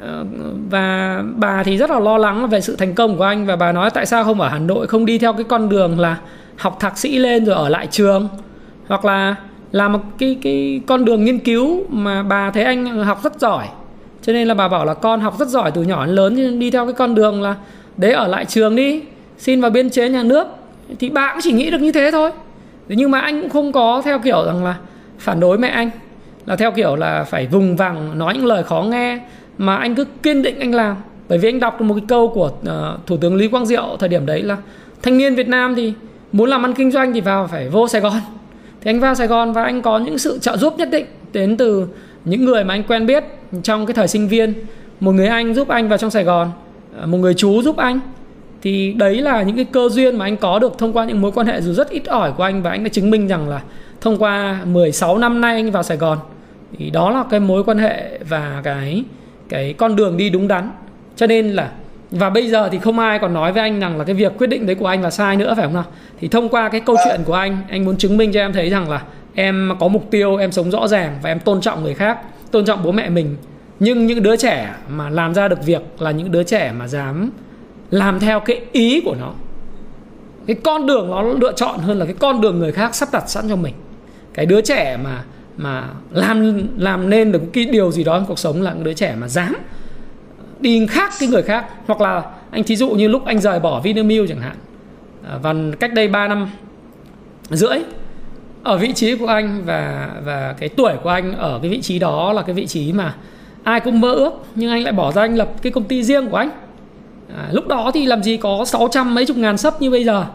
[0.02, 0.26] ờ,
[0.70, 3.72] và bà thì rất là lo lắng về sự thành công của anh và bà
[3.72, 6.18] nói tại sao không ở Hà Nội không đi theo cái con đường là
[6.58, 8.28] học thạc sĩ lên rồi ở lại trường.
[8.88, 9.36] Hoặc là
[9.74, 13.68] là một cái cái con đường nghiên cứu mà bà thấy anh học rất giỏi.
[14.22, 16.72] Cho nên là bà bảo là con học rất giỏi từ nhỏ đến lớn đi
[16.72, 17.56] theo cái con đường là
[17.98, 19.02] đấy ở lại trường đi
[19.38, 20.48] xin vào biên chế nhà nước.
[21.00, 22.32] Thì bà cũng chỉ nghĩ được như thế thôi.
[22.88, 24.76] Nhưng mà anh cũng không có theo kiểu rằng là
[25.20, 25.90] phản đối mẹ anh
[26.46, 29.20] là theo kiểu là phải vùng vằng nói những lời khó nghe
[29.58, 30.96] mà anh cứ kiên định anh làm.
[31.30, 33.98] Bởi vì anh đọc được một cái câu của uh, thủ tướng lý quang diệu
[34.00, 34.58] thời điểm đấy là
[35.02, 35.94] thanh niên việt nam thì
[36.32, 38.14] muốn làm ăn kinh doanh thì vào phải vô sài gòn
[38.84, 41.58] thì anh vào Sài Gòn và anh có những sự trợ giúp nhất định đến
[41.58, 41.88] từ
[42.26, 43.24] những người mà anh quen biết
[43.64, 44.54] trong cái thời sinh viên.
[45.00, 46.52] Một người anh giúp anh vào trong Sài Gòn
[46.98, 48.00] ờ, một người chú giúp anh.
[48.62, 51.32] Thì đấy là những cái cơ duyên mà anh có được thông qua những mối
[51.32, 53.62] quan hệ dù rất ít ỏi của anh và anh đã chứng minh rằng là
[54.02, 56.18] thông qua 16 năm nay anh vào Sài Gòn,
[56.78, 59.04] thì đó là cái mối quan hệ và cái
[59.50, 60.72] cái con đường đi đúng đắn.
[61.16, 61.72] Cho nên là,
[62.12, 64.48] và bây giờ thì không ai còn nói với anh rằng là cái việc quyết
[64.48, 65.86] định đấy của anh là sai nữa, phải không nào?
[66.24, 68.70] Thì thông qua cái câu chuyện của anh anh muốn chứng minh cho em thấy
[68.70, 71.94] rằng là em có mục tiêu em sống rõ ràng và em tôn trọng người
[71.94, 72.20] khác
[72.52, 73.36] tôn trọng bố mẹ mình.
[73.80, 77.32] Nhưng những đứa trẻ mà làm ra được việc là những đứa trẻ mà dám
[77.92, 79.34] làm theo cái ý của nó.
[80.48, 83.30] Cái con đường nó lựa chọn hơn là cái con đường người khác sắp đặt
[83.30, 83.74] sẵn cho mình.
[84.34, 85.24] Cái đứa trẻ mà
[85.58, 88.94] mà làm làm nên được cái điều gì đó trong cuộc sống là những đứa
[88.94, 89.56] trẻ mà dám
[90.60, 91.66] đi khác cái người khác.
[91.88, 94.56] Hoặc là anh thí dụ như lúc anh rời bỏ Vinamilk chẳng hạn
[95.28, 96.50] Ờ, và cách đây 3 năm
[97.50, 97.78] rưỡi
[98.64, 102.00] ở vị trí của anh và và cái tuổi của anh ở cái vị trí
[102.00, 103.16] đó là cái vị trí mà
[103.64, 106.30] ai cũng mơ ước nhưng anh lại bỏ ra anh lập cái công ty riêng
[106.30, 106.50] của anh.
[107.38, 110.26] À, lúc đó thì làm gì có 600 mấy chục ngàn sub như bây giờ?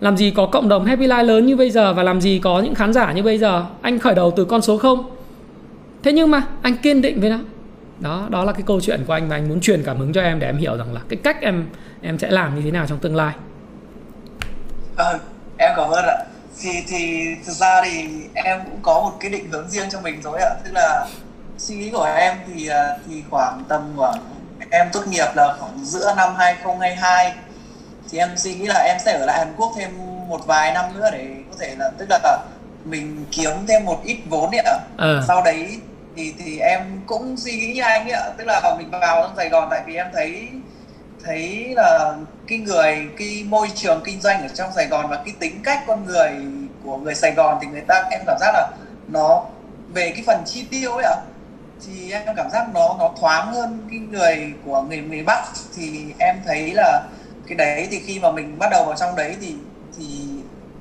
[0.00, 2.60] Làm gì có cộng đồng Happy Life lớn như bây giờ và làm gì có
[2.60, 3.64] những khán giả như bây giờ?
[3.82, 5.10] Anh khởi đầu từ con số không.
[6.02, 7.38] Thế nhưng mà anh kiên định với nó.
[8.00, 10.22] Đó đó là cái câu chuyện của anh và anh muốn truyền cảm hứng cho
[10.22, 11.64] em để em hiểu rằng là cái cách em
[12.00, 13.34] em sẽ làm như thế nào trong tương lai
[14.96, 15.12] à,
[15.58, 16.16] em cảm ơn ạ
[16.60, 20.22] thì thì thực ra thì em cũng có một cái định hướng riêng cho mình
[20.22, 21.06] rồi ạ tức là
[21.58, 24.18] suy nghĩ của em thì à, thì khoảng tầm khoảng
[24.70, 27.34] em tốt nghiệp là khoảng giữa năm 2022
[28.10, 29.90] thì em suy nghĩ là em sẽ ở lại Hàn Quốc thêm
[30.28, 32.38] một vài năm nữa để có thể là tức là
[32.84, 34.78] mình kiếm thêm một ít vốn ạ.
[34.98, 35.20] À.
[35.28, 35.80] Sau đấy
[36.16, 39.48] thì thì em cũng suy nghĩ như anh ạ, tức là mình vào trong Sài
[39.48, 40.48] Gòn tại vì em thấy
[41.24, 42.14] thấy là
[42.52, 45.84] cái người cái môi trường kinh doanh ở trong Sài Gòn và cái tính cách
[45.86, 46.30] con người
[46.84, 48.70] của người Sài Gòn thì người ta em cảm giác là
[49.08, 49.44] nó
[49.94, 51.16] về cái phần chi tiêu ấy ạ
[51.86, 55.44] thì em cảm giác nó nó thoáng hơn cái người của người miền Bắc.
[55.76, 57.02] Thì em thấy là
[57.48, 59.54] cái đấy thì khi mà mình bắt đầu vào trong đấy thì
[59.98, 60.04] thì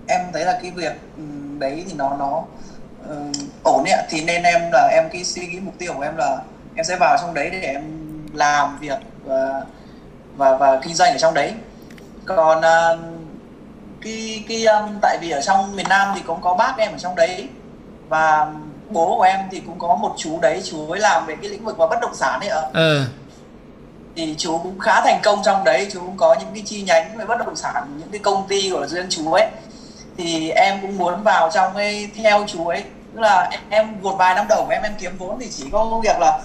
[0.07, 1.23] em thấy là cái việc ừ,
[1.59, 2.43] đấy thì nó nó
[3.11, 6.17] uh, ổn ấy thì nên em là em cái suy nghĩ mục tiêu của em
[6.17, 6.37] là
[6.75, 7.81] em sẽ vào trong đấy để em
[8.33, 9.67] làm việc uh,
[10.37, 11.53] và và kinh doanh ở trong đấy.
[12.25, 12.99] Còn uh,
[14.01, 16.97] cái cái um, tại vì ở trong miền Nam thì cũng có bác em ở
[16.97, 17.49] trong đấy
[18.09, 18.47] và
[18.89, 21.65] bố của em thì cũng có một chú đấy chú ấy làm về cái lĩnh
[21.65, 22.61] vực và bất động sản ấy ạ.
[22.73, 23.03] Ừ.
[24.15, 27.17] thì chú cũng khá thành công trong đấy chú cũng có những cái chi nhánh
[27.17, 29.47] về bất động sản những cái công ty của riêng chú ấy.
[30.17, 34.35] Thì em cũng muốn vào trong cái theo chú ấy tức là em một vài
[34.35, 36.39] năm đầu của em em kiếm vốn thì chỉ có việc là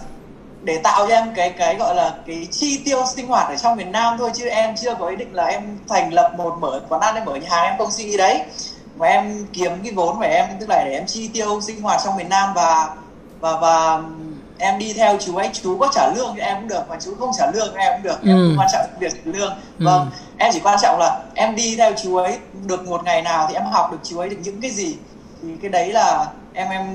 [0.67, 3.77] để tạo cho em cái cái gọi là cái chi tiêu sinh hoạt ở trong
[3.77, 6.81] miền Nam thôi chứ em chưa có ý định là em thành lập một mở
[6.89, 8.41] quán ăn hay mở nhà hàng em công ty đấy
[8.97, 12.01] và em kiếm cái vốn của em tức là để em chi tiêu sinh hoạt
[12.05, 12.89] trong miền Nam và
[13.41, 14.03] và và
[14.59, 17.15] em đi theo chú ấy chú có trả lương cho em cũng được mà chú
[17.19, 18.29] không trả lương cho em cũng được ừ.
[18.29, 19.85] em không quan trọng việc trả lương ừ.
[19.85, 23.47] vâng em chỉ quan trọng là em đi theo chú ấy được một ngày nào
[23.49, 24.97] thì em học được chú ấy được những cái gì
[25.43, 26.87] thì cái đấy là em em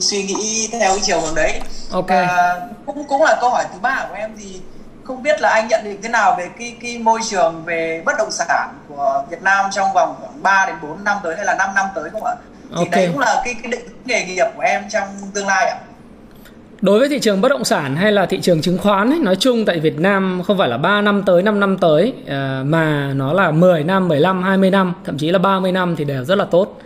[0.00, 1.60] suy nghĩ theo cái chiều hướng đấy
[1.92, 4.60] ok và cũng cũng là câu hỏi thứ ba của em thì
[5.04, 8.12] không biết là anh nhận định thế nào về cái cái môi trường về bất
[8.18, 11.54] động sản của Việt Nam trong vòng khoảng 3 đến 4 năm tới hay là
[11.54, 12.34] 5 năm tới không ạ?
[12.70, 12.90] Thì okay.
[12.90, 15.78] đấy cũng là cái cái định nghề nghiệp của em trong tương lai ạ.
[16.80, 19.36] Đối với thị trường bất động sản hay là thị trường chứng khoán ấy, nói
[19.36, 23.12] chung tại Việt Nam không phải là 3 năm tới 5 năm tới à, mà
[23.14, 26.34] nó là 10 năm, 15, 20 năm, thậm chí là 30 năm thì đều rất
[26.34, 26.78] là tốt.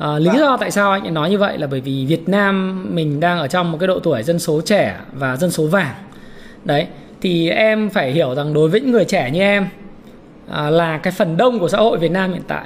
[0.00, 0.38] À, lý vâng.
[0.38, 3.48] do tại sao anh nói như vậy là bởi vì Việt Nam mình đang ở
[3.48, 5.94] trong một cái độ tuổi dân số trẻ và dân số vàng.
[6.64, 6.86] Đấy,
[7.20, 9.66] thì em phải hiểu rằng đối với những người trẻ như em
[10.48, 12.64] à, là cái phần đông của xã hội Việt Nam hiện tại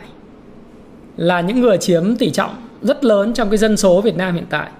[1.16, 4.47] là những người chiếm tỷ trọng rất lớn trong cái dân số Việt Nam hiện
[4.51, 4.70] tại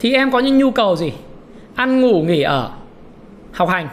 [0.00, 1.12] thì em có những nhu cầu gì
[1.74, 2.70] ăn ngủ nghỉ ở
[3.52, 3.88] học hành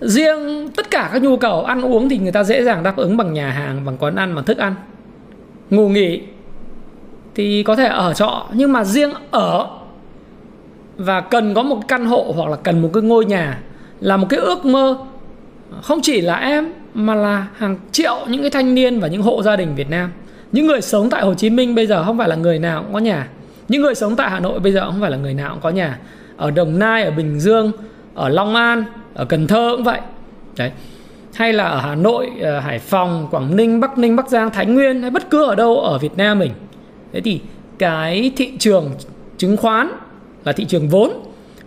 [0.00, 3.16] riêng tất cả các nhu cầu ăn uống thì người ta dễ dàng đáp ứng
[3.16, 4.74] bằng nhà hàng bằng quán ăn bằng thức ăn
[5.70, 6.20] ngủ nghỉ
[7.34, 9.66] thì có thể ở trọ, nhưng mà riêng ở
[10.96, 13.60] và cần có một căn hộ hoặc là cần một cái ngôi nhà
[14.00, 14.98] là một cái ước mơ.
[15.82, 19.42] Không chỉ là em, mà là hàng triệu những cái thanh niên và những hộ
[19.42, 20.10] gia đình Việt Nam.
[20.52, 22.92] Những người sống tại Hồ Chí Minh bây giờ không phải là người nào cũng
[22.92, 23.28] có nhà.
[23.68, 25.70] Những người sống tại Hà Nội bây giờ không phải là người nào cũng có
[25.70, 25.98] nhà.
[26.36, 27.72] Ở Đồng Nai, ở Bình Dương,
[28.14, 30.00] ở Long An, ở Cần Thơ cũng vậy.
[30.56, 30.72] Đấy
[31.34, 34.66] hay là ở Hà Nội ờ, Hải Phòng, Quảng Ninh, Bắc Ninh, Bắc Giang, Thái
[34.66, 36.52] Nguyên hay bất cứ ở đâu ở Việt Nam mình
[37.12, 37.40] thế thì
[37.78, 38.90] cái thị trường
[39.38, 39.90] chứng khoán
[40.44, 41.12] là thị trường vốn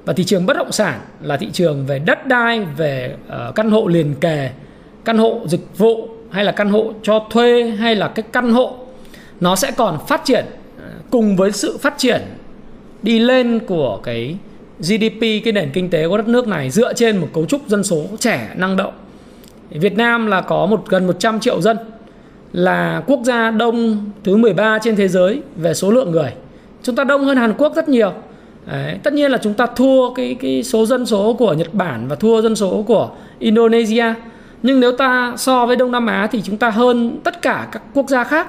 [0.06, 3.72] và thị trường bất động sản là thị trường về đất đai, về ờ, căn
[3.72, 4.50] hộ liền kề,
[5.06, 8.76] căn hộ dịch vụ hay là căn hộ cho thuê hay là cái căn hộ
[9.40, 10.46] nó sẽ còn phát triển
[10.80, 12.22] ờ, cùng với sự phát triển
[13.04, 14.36] đi lên của cái
[14.80, 17.84] GDP cái nền kinh tế của đất nước này dựa trên một cấu trúc dân
[17.84, 18.94] số trẻ năng động.
[19.80, 21.78] Việt Nam là có một gần 100 triệu dân
[22.54, 26.34] là quốc gia đông thứ 13 trên thế giới về số lượng người.
[26.84, 28.14] Chúng ta đông hơn Hàn Quốc rất nhiều.
[28.66, 32.08] Đấy, tất nhiên là chúng ta thua cái cái số dân số của Nhật Bản
[32.08, 34.14] và thua dân số của Indonesia
[34.64, 37.82] nhưng nếu ta so với Đông Nam Á thì chúng ta hơn tất cả các
[37.94, 38.48] quốc gia khác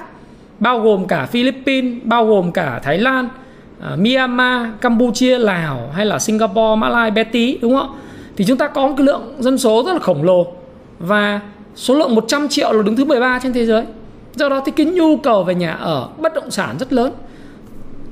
[0.59, 3.25] bao gồm cả Philippines, bao gồm cả Thái Lan,
[3.79, 7.99] uh, Myanmar, Campuchia, Lào hay là Singapore, Malai, Bé Tí đúng không ạ?
[8.37, 10.47] Thì chúng ta có một cái lượng dân số rất là khổng lồ
[10.99, 11.41] và
[11.75, 13.83] số lượng 100 triệu là đứng thứ 13 trên thế giới.
[14.35, 17.13] Do đó thì cái nhu cầu về nhà ở bất động sản rất lớn.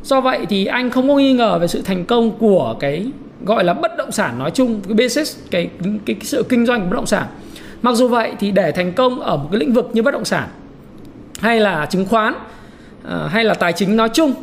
[0.04, 3.06] Do vậy thì anh không có nghi ngờ về sự thành công của cái
[3.46, 6.82] gọi là bất động sản nói chung, cái business, cái cái, cái sự kinh doanh
[6.82, 7.26] của bất động sản.
[7.82, 10.26] Mặc dù vậy thì để thành công ở một cái lĩnh vực như bất động
[10.26, 10.50] sản
[11.40, 12.34] hay là chứng khoán
[13.04, 14.34] ờ, hay là tài chính nói chung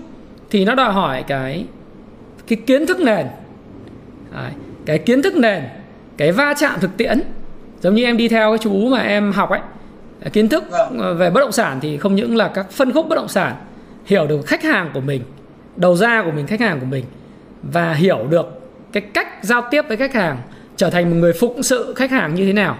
[0.50, 1.64] thì nó đòi hỏi cái
[2.48, 3.26] cái kiến thức nền
[4.86, 5.62] cái kiến thức nền
[6.16, 7.20] cái va chạm thực tiễn
[7.80, 9.60] giống như em đi theo cái chú mà em học ấy
[10.32, 11.16] kiến thức vâng.
[11.18, 13.56] về bất động sản thì không những là các phân khúc bất động sản
[14.06, 15.22] hiểu được khách hàng của mình
[15.76, 17.04] đầu ra của mình khách hàng của mình
[17.62, 18.46] và hiểu được
[18.92, 20.38] cái cách giao tiếp với khách hàng
[20.76, 22.76] trở thành một người phụng sự khách hàng như thế nào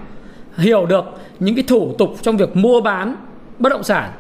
[0.56, 1.04] hiểu được
[1.40, 3.16] những cái thủ tục trong việc mua bán
[3.58, 4.11] bất động sản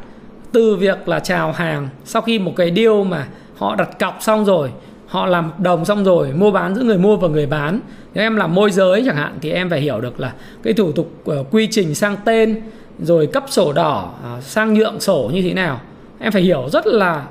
[0.52, 4.44] từ việc là chào hàng sau khi một cái deal mà họ đặt cọc xong
[4.44, 4.70] rồi
[5.08, 7.80] họ làm đồng xong rồi mua bán giữa người mua và người bán.
[8.14, 10.92] Nếu em làm môi giới chẳng hạn thì em phải hiểu được là cái thủ
[10.92, 12.62] tục uh, quy trình sang tên
[12.98, 15.80] rồi cấp sổ đỏ uh, sang nhượng sổ như thế nào.
[16.18, 17.26] Em phải hiểu rất là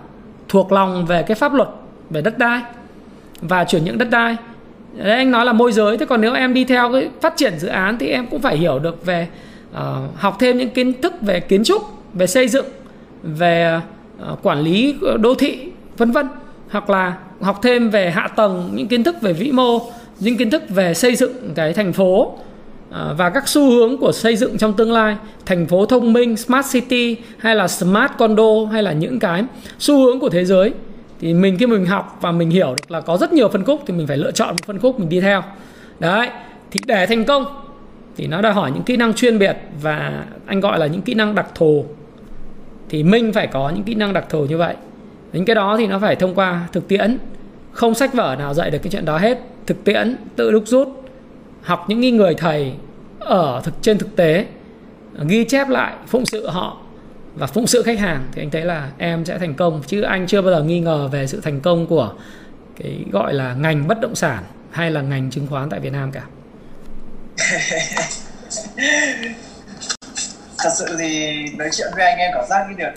[0.48, 1.70] thuộc lòng về cái pháp luật
[2.10, 2.62] về đất đai
[3.42, 4.36] và chuyển nhượng đất đai.
[4.96, 7.60] Đấy anh nói là môi giới thế còn nếu em đi theo cái phát triển
[7.60, 9.28] dự án thì em cũng phải hiểu được về
[9.72, 9.80] uh,
[10.16, 12.66] học thêm những kiến thức về kiến trúc về xây dựng
[13.24, 13.80] về
[14.32, 15.60] uh, quản lý đô thị
[15.98, 16.28] vân vân
[16.70, 19.80] hoặc là học thêm về hạ tầng, những kiến thức về vĩ mô,
[20.20, 22.34] những kiến thức về xây dựng cái thành phố
[22.92, 26.38] à, và các xu hướng của xây dựng trong tương lai, thành phố thông minh,
[26.38, 29.44] smart city, hay là smart condo, hay là những cái
[29.80, 30.74] xu hướng của thế giới.
[31.20, 33.82] Thì mình khi mình học và mình hiểu được là có rất nhiều phân khúc
[33.88, 35.44] thì mình phải lựa chọn một phân khúc mình đi theo.
[36.00, 36.30] Đấy,
[36.72, 37.46] thì để thành công
[38.18, 41.14] thì nó đòi hỏi những kỹ năng chuyên biệt và anh gọi là những kỹ
[41.14, 41.86] năng đặc thù.
[42.90, 44.76] Thì mình phải có những kỹ năng đặc thù như vậy
[45.34, 47.18] những cái đó thì nó phải thông qua thực tiễn.
[47.72, 49.38] Không sách vở nào dạy được cái chuyện đó hết.
[49.66, 50.88] Thực tiễn, tự đúc rút,
[51.62, 52.74] học những người thầy
[53.20, 54.46] ở thực, trên thực tế,
[55.28, 56.78] ghi chép lại, phụng sự họ
[57.36, 59.82] và phụng sự khách hàng thì anh thấy là em sẽ thành công.
[59.88, 62.14] Chứ anh chưa bao giờ nghi ngờ về sự thành công của
[62.80, 66.12] cái gọi là ngành bất động sản hay là ngành chứng khoán tại Việt Nam
[66.12, 66.24] cả.
[70.58, 72.92] Thật sự thì nói chuyện với anh em cảm giác như được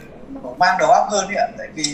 [0.58, 1.48] mang đầu óc hơn ạ.
[1.58, 1.84] Tại vì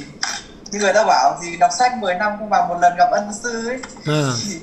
[0.76, 3.30] như người ta bảo thì đọc sách 10 năm không bằng một lần gặp ân
[3.42, 4.30] sư ấy à.
[4.44, 4.60] thì,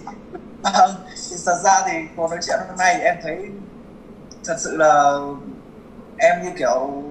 [0.62, 0.92] vâng,
[1.30, 3.38] thì thật ra thì cuộc nói chuyện hôm nay em thấy
[4.46, 5.14] thật sự là
[6.18, 7.04] em như kiểu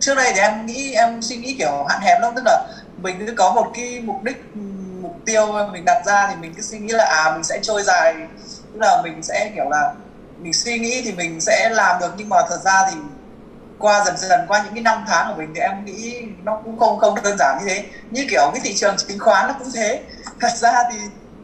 [0.00, 3.26] trước đây thì em nghĩ em suy nghĩ kiểu hạn hẹp lắm tức là mình
[3.26, 4.56] cứ có một cái mục đích
[5.02, 7.82] mục tiêu mình đặt ra thì mình cứ suy nghĩ là à mình sẽ trôi
[7.82, 8.14] dài
[8.72, 9.94] tức là mình sẽ kiểu là
[10.38, 12.96] mình suy nghĩ thì mình sẽ làm được nhưng mà thật ra thì
[13.78, 16.78] qua dần dần qua những cái năm tháng của mình thì em nghĩ nó cũng
[16.78, 17.84] không không đơn giản như thế.
[18.10, 20.02] Như kiểu cái thị trường chứng khoán nó cũng thế.
[20.40, 20.98] Thật ra thì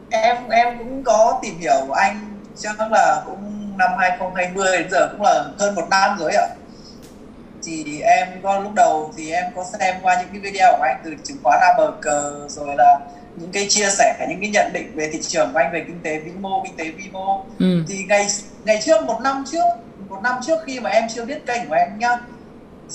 [0.09, 5.21] em em cũng có tìm hiểu anh chắc là cũng năm 2020 đến giờ cũng
[5.21, 6.47] là hơn một năm rồi ạ.
[7.65, 11.01] Thì em có lúc đầu thì em có xem qua những cái video của anh
[11.03, 12.07] từ chứng khoán ABG
[12.47, 12.99] rồi là
[13.35, 16.01] những cái chia sẻ những cái nhận định về thị trường của anh về kinh
[16.03, 17.45] tế vĩ mô kinh tế vi mô.
[17.59, 17.83] Ừ.
[17.87, 18.27] thì ngày
[18.63, 19.82] ngày trước một năm trước
[20.13, 22.17] một năm trước khi mà em chưa biết kênh của em nhá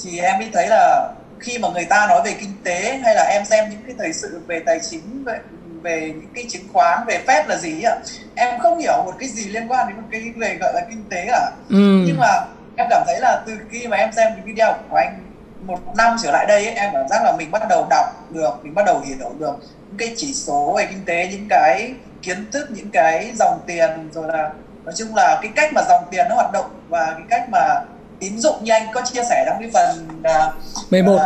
[0.02, 3.22] thì em mới thấy là khi mà người ta nói về kinh tế hay là
[3.22, 5.38] em xem những cái thời sự về tài chính về
[5.82, 7.96] về những cái chứng khoán về phép là gì ạ
[8.34, 11.04] em không hiểu một cái gì liên quan đến một cái về gọi là kinh
[11.10, 12.04] tế cả ừ.
[12.06, 12.44] nhưng mà
[12.76, 15.24] em cảm thấy là từ khi mà em xem cái video của anh
[15.66, 18.50] một năm trở lại đây ấy, em cảm giác là mình bắt đầu đọc được
[18.62, 19.54] mình bắt đầu hiểu được
[19.88, 23.90] những cái chỉ số về kinh tế những cái kiến thức những cái dòng tiền
[24.12, 24.50] rồi là
[24.88, 27.80] nói chung là cái cách mà dòng tiền nó hoạt động và cái cách mà
[28.20, 31.20] tín dụng như anh có chia sẻ trong cái phần uh, 11 uh,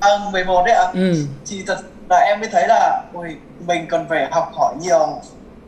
[0.00, 0.86] à, 11 đấy ạ.
[0.94, 1.14] Ừ.
[1.46, 5.20] thì thật là em mới thấy là ui, mình cần phải học hỏi nhiều.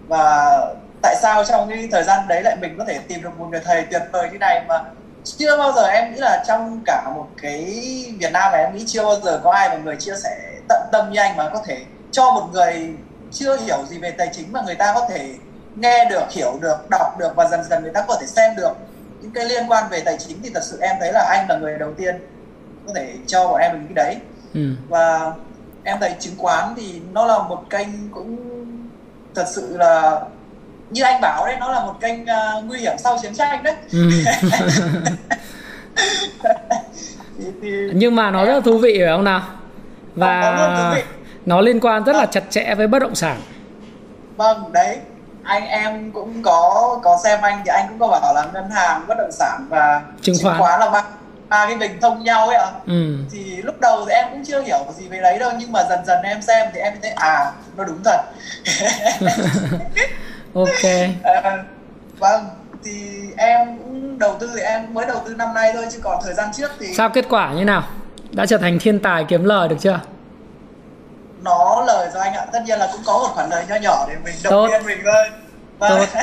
[0.09, 0.59] Và
[1.03, 3.61] tại sao trong cái thời gian đấy lại mình có thể tìm được một người
[3.65, 4.85] thầy tuyệt vời như này mà
[5.25, 7.65] chưa bao giờ em nghĩ là trong cả một cái
[8.19, 10.37] Việt Nam này em nghĩ chưa bao giờ có ai một người chia sẻ
[10.69, 11.79] tận tâm như anh mà có thể
[12.13, 12.89] cho một người
[13.33, 15.35] chưa hiểu gì về tài chính mà người ta có thể
[15.77, 18.73] nghe được hiểu được đọc được và dần dần người ta có thể xem được.
[19.23, 21.59] Những cái liên quan về tài chính thì thật sự em thấy là anh là
[21.59, 22.15] người đầu tiên
[22.87, 24.17] có thể cho bọn em được những cái đấy.
[24.55, 24.71] Ừ.
[24.89, 25.33] và
[25.85, 28.37] em thấy chứng khoán thì nó là một kênh cũng
[29.35, 30.21] thật sự là
[30.91, 33.75] như anh bảo đấy nó là một kênh uh, nguy hiểm sau chiến tranh đấy.
[33.93, 34.11] Ừ.
[37.39, 39.43] thì, thì nhưng mà nó rất là thú vị phải không nào?
[40.15, 40.97] Và
[41.47, 43.41] nó liên quan rất là chặt chẽ với bất động sản.
[44.37, 44.99] Vâng đấy
[45.45, 49.05] anh em cũng có có xem anh thì anh cũng có bảo là ngân hàng
[49.09, 50.81] bất động sản và chứng khoán, chứng khoán.
[50.81, 51.05] là ba
[51.49, 52.71] ba cái bình thông nhau ấy ạ.
[52.87, 53.17] Ừ.
[53.33, 55.99] thì lúc đầu thì em cũng chưa hiểu gì về đấy đâu nhưng mà dần
[56.07, 58.21] dần em xem thì em thấy à nó đúng thật.
[60.55, 60.85] Ok.
[61.23, 61.65] À,
[62.19, 62.45] vâng
[62.85, 66.19] thì em cũng đầu tư thì em mới đầu tư năm nay thôi chứ còn
[66.25, 67.83] thời gian trước thì sao kết quả như nào?
[68.31, 70.01] Đã trở thành thiên tài kiếm lời được chưa
[71.45, 72.47] nó lời rồi anh ạ.
[72.53, 74.99] Tất nhiên là cũng có một khoản lời nho nhỏ để mình động viên mình
[75.05, 75.31] thôi.
[75.79, 75.99] Vâng.
[75.99, 76.21] Tốt.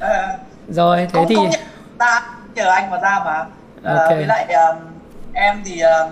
[0.00, 0.36] à,
[0.68, 1.36] rồi thế thì
[1.98, 2.22] ta
[2.54, 3.44] nhờ anh mà ra mà.
[3.84, 4.16] À, okay.
[4.16, 4.76] với lại um,
[5.32, 6.08] em thì um,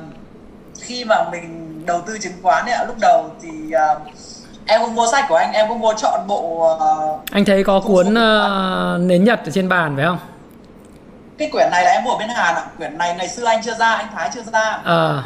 [0.80, 4.02] khi mà mình đầu tư chứng khoán ấy, lúc đầu thì uh,
[4.66, 7.80] em cũng mua sách của anh em cũng mua chọn bộ uh, anh thấy có
[7.80, 10.18] cuốn uh, nến nhật ở trên bàn phải không?
[11.38, 12.64] Cái quyển này là em mua ở bên Hàn ạ.
[12.78, 14.80] Quyển này ngày xưa anh chưa ra anh Thái chưa ra.
[14.84, 15.22] À.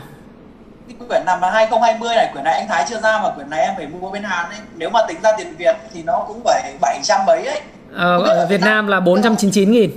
[0.88, 3.74] cái quyển là 2020 này quyển này anh Thái chưa ra mà quyển này em
[3.76, 6.74] phải mua bên Hàn ấy nếu mà tính ra tiền Việt thì nó cũng phải
[6.80, 7.60] 700 mấy ấy
[7.94, 9.90] ờ, ở Việt Nam là 499 nghìn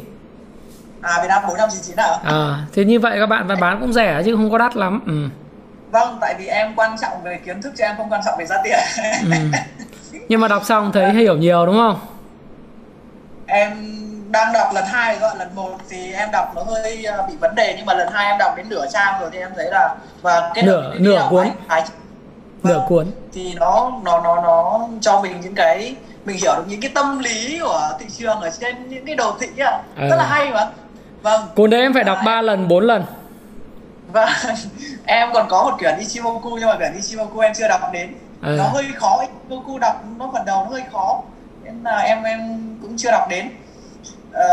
[1.01, 2.19] À Việt Nam 499 à?
[2.23, 5.01] À, thế như vậy các bạn bán cũng rẻ chứ không có đắt lắm.
[5.05, 5.27] Ừ.
[5.91, 8.45] Vâng, tại vì em quan trọng về kiến thức chứ em không quan trọng về
[8.45, 8.79] giá tiền.
[9.31, 9.59] ừ.
[10.29, 11.99] Nhưng mà đọc xong thấy hiểu nhiều đúng không?
[13.45, 13.71] Em
[14.31, 17.55] đang đọc lần hai rồi, lần một thì em đọc nó hơi ờ, bị vấn
[17.55, 19.95] đề nhưng mà lần hai em đọc đến nửa trang rồi thì em thấy là
[20.21, 21.49] và kết nửa nửa cuốn.
[21.67, 21.83] Anh,
[22.63, 23.11] nửa vâng, cuốn.
[23.33, 27.19] Thì nó nó nó nó cho mình những cái mình hiểu được những cái tâm
[27.19, 29.47] lý của thị trường ở trên những cái đồ thị.
[29.57, 29.81] À.
[30.09, 30.67] Rất là hay mà
[31.21, 33.03] vâng cuốn đấy em phải đọc à, 3 lần 4 lần
[34.13, 34.29] vâng
[35.05, 38.51] em còn có một quyển Ichimoku nhưng mà quyển Ichimoku em chưa đọc đến à.
[38.57, 41.21] nó hơi khó Ichimoku đọc nó phần đầu nó hơi khó
[41.63, 42.39] nên là em em
[42.81, 43.49] cũng chưa đọc đến
[44.33, 44.47] à,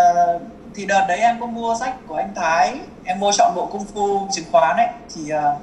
[0.74, 3.84] thì đợt đấy em có mua sách của anh Thái em mua chọn bộ công
[3.84, 4.86] phu chứng khoán ấy.
[5.14, 5.62] Thì uh,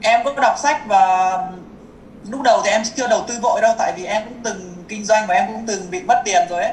[0.00, 1.32] em có đọc sách và
[2.30, 5.04] lúc đầu thì em chưa đầu tư vội đâu tại vì em cũng từng kinh
[5.04, 6.72] doanh và em cũng từng bị mất tiền rồi ấy.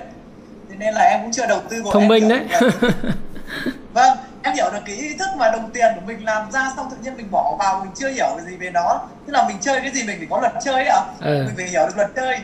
[0.70, 2.46] Thế nên là em cũng chưa đầu tư vội thông minh đấy.
[3.94, 6.88] vâng em hiểu được cái ý thức mà đồng tiền của mình làm ra xong
[6.92, 9.00] tự nhiên mình bỏ vào mình chưa hiểu gì về nó.
[9.26, 11.00] Tức là mình chơi cái gì mình phải có luật chơi ạ.
[11.22, 11.44] Ừ.
[11.46, 12.40] mình phải hiểu được luật chơi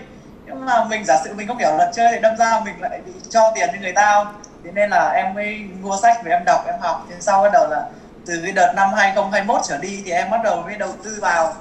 [0.54, 3.00] nhưng mà mình giả sử mình không hiểu luật chơi thì đâm ra mình lại
[3.06, 4.26] bị cho tiền cho người ta.
[4.64, 7.06] Thế nên là em mới mua sách về em đọc em học.
[7.10, 7.86] Thế sau bắt đầu là
[8.26, 11.54] từ cái đợt năm 2021 trở đi thì em bắt đầu mới đầu tư vào.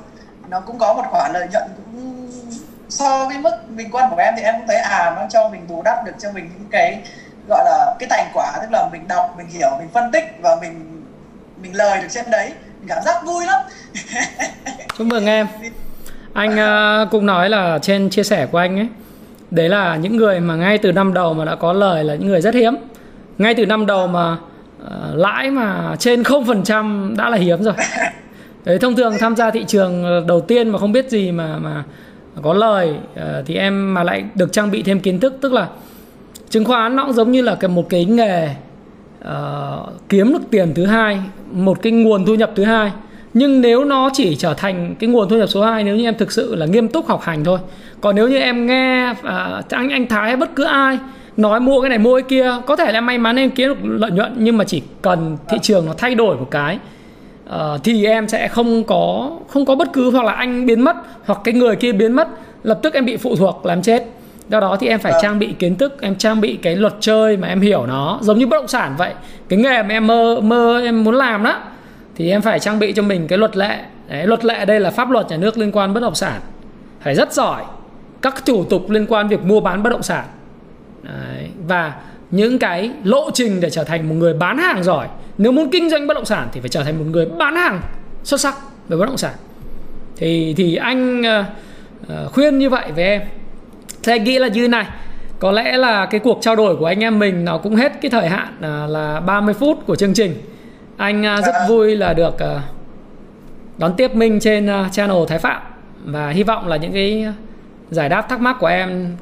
[0.48, 2.30] Nó cũng có một khoản lợi nhuận cũng
[2.88, 5.66] so với mức bình quân của em thì em cũng thấy à nó cho mình
[5.68, 7.02] bù đắp được cho mình những cái
[7.48, 8.52] gọi là cái thành quả.
[8.60, 11.04] Tức là mình đọc mình hiểu mình phân tích và mình
[11.56, 12.52] mình lời được trên đấy.
[12.78, 13.60] Mình cảm giác vui lắm.
[14.98, 15.48] Chúc mừng em
[16.32, 18.88] anh uh, cũng nói là trên chia sẻ của anh ấy
[19.50, 22.28] đấy là những người mà ngay từ năm đầu mà đã có lời là những
[22.28, 22.74] người rất hiếm.
[23.38, 24.36] Ngay từ năm đầu mà
[24.82, 27.74] uh, lãi mà trên 0% đã là hiếm rồi.
[28.64, 31.84] Đấy thông thường tham gia thị trường đầu tiên mà không biết gì mà mà
[32.42, 35.68] có lời uh, thì em mà lại được trang bị thêm kiến thức tức là
[36.50, 38.48] chứng khoán nó cũng giống như là cái một cái nghề
[39.20, 41.20] uh, kiếm được tiền thứ hai
[41.52, 42.92] một cái nguồn thu nhập thứ hai
[43.34, 46.14] nhưng nếu nó chỉ trở thành cái nguồn thu nhập số 2 nếu như em
[46.18, 47.58] thực sự là nghiêm túc học hành thôi
[48.00, 50.98] còn nếu như em nghe uh, anh anh Thái hay bất cứ ai
[51.36, 53.76] nói mua cái này mua cái kia có thể là may mắn em kiếm được
[53.82, 56.78] lợi nhuận nhưng mà chỉ cần thị trường nó thay đổi một cái
[57.48, 60.96] uh, thì em sẽ không có không có bất cứ hoặc là anh biến mất
[61.24, 62.28] hoặc cái người kia biến mất
[62.62, 64.06] lập tức em bị phụ thuộc làm chết.
[64.48, 65.18] Do đó thì em phải à.
[65.22, 68.38] trang bị kiến thức em trang bị cái luật chơi mà em hiểu nó giống
[68.38, 69.12] như bất động sản vậy.
[69.48, 71.58] Cái nghề mà em mơ mơ em muốn làm đó
[72.20, 73.78] thì em phải trang bị cho mình cái luật lệ.
[74.08, 76.40] Đấy, luật lệ đây là pháp luật nhà nước liên quan bất động sản.
[77.00, 77.64] Phải rất giỏi
[78.22, 80.24] các thủ tục liên quan việc mua bán bất động sản.
[81.02, 81.94] Đấy, và
[82.30, 85.08] những cái lộ trình để trở thành một người bán hàng giỏi.
[85.38, 87.80] Nếu muốn kinh doanh bất động sản thì phải trở thành một người bán hàng
[88.22, 88.54] xuất sắc
[88.88, 89.34] về bất động sản.
[90.16, 93.22] Thì thì anh uh, khuyên như vậy với em.
[94.02, 94.86] Thế anh nghĩ là như này
[95.38, 98.10] có lẽ là cái cuộc trao đổi của anh em mình nó cũng hết cái
[98.10, 100.34] thời hạn à, là 30 phút của chương trình
[101.00, 102.62] anh à, rất vui là được à,
[103.78, 105.62] đón tiếp Minh trên channel Thái Phạm.
[106.04, 107.26] Và hy vọng là những cái
[107.90, 109.16] giải đáp thắc mắc của em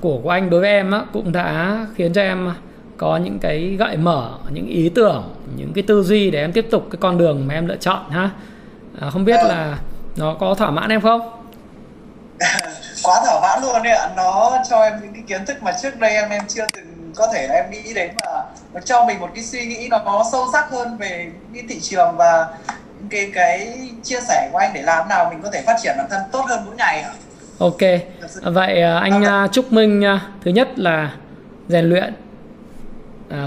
[0.00, 2.54] của của anh đối với em cũng đã khiến cho em
[2.96, 6.66] có những cái gợi mở những ý tưởng những cái tư duy để em tiếp
[6.70, 8.30] tục cái con đường mà em lựa chọn ha.
[9.10, 9.78] Không biết là
[10.16, 11.20] nó có thỏa mãn em không?
[13.02, 14.08] Quá thỏa mãn luôn đấy ạ.
[14.16, 17.26] Nó cho em những cái kiến thức mà trước đây em em chưa từng có
[17.34, 18.42] thể em nghĩ đến mà
[18.74, 21.80] nó cho mình một cái suy nghĩ nó có sâu sắc hơn về cái thị
[21.80, 22.46] trường và
[23.00, 25.94] những cái cái chia sẻ của anh để làm nào mình có thể phát triển
[25.98, 27.04] bản thân tốt hơn mỗi ngày
[27.58, 27.80] ok.
[28.42, 31.14] Vậy à, anh à, chúc minh à, thứ nhất là
[31.68, 32.14] rèn luyện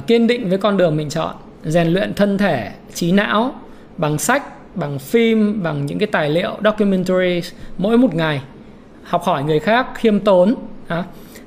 [0.07, 3.51] kiên định với con đường mình chọn rèn luyện thân thể trí não
[3.97, 4.43] bằng sách
[4.76, 7.41] bằng phim bằng những cái tài liệu documentary
[7.78, 8.41] mỗi một ngày
[9.03, 10.55] học hỏi người khác khiêm tốn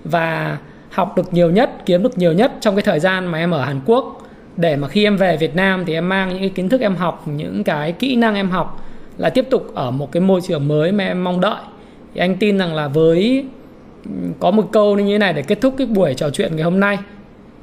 [0.05, 0.59] và
[0.99, 3.65] học được nhiều nhất, kiếm được nhiều nhất trong cái thời gian mà em ở
[3.65, 4.23] Hàn Quốc.
[4.57, 6.97] Để mà khi em về Việt Nam thì em mang những cái kiến thức em
[6.97, 8.85] học, những cái kỹ năng em học
[9.19, 11.61] là tiếp tục ở một cái môi trường mới mà em mong đợi.
[12.15, 13.47] Thì anh tin rằng là với
[14.41, 16.81] có một câu như thế này để kết thúc cái buổi trò chuyện ngày hôm
[16.81, 16.99] nay.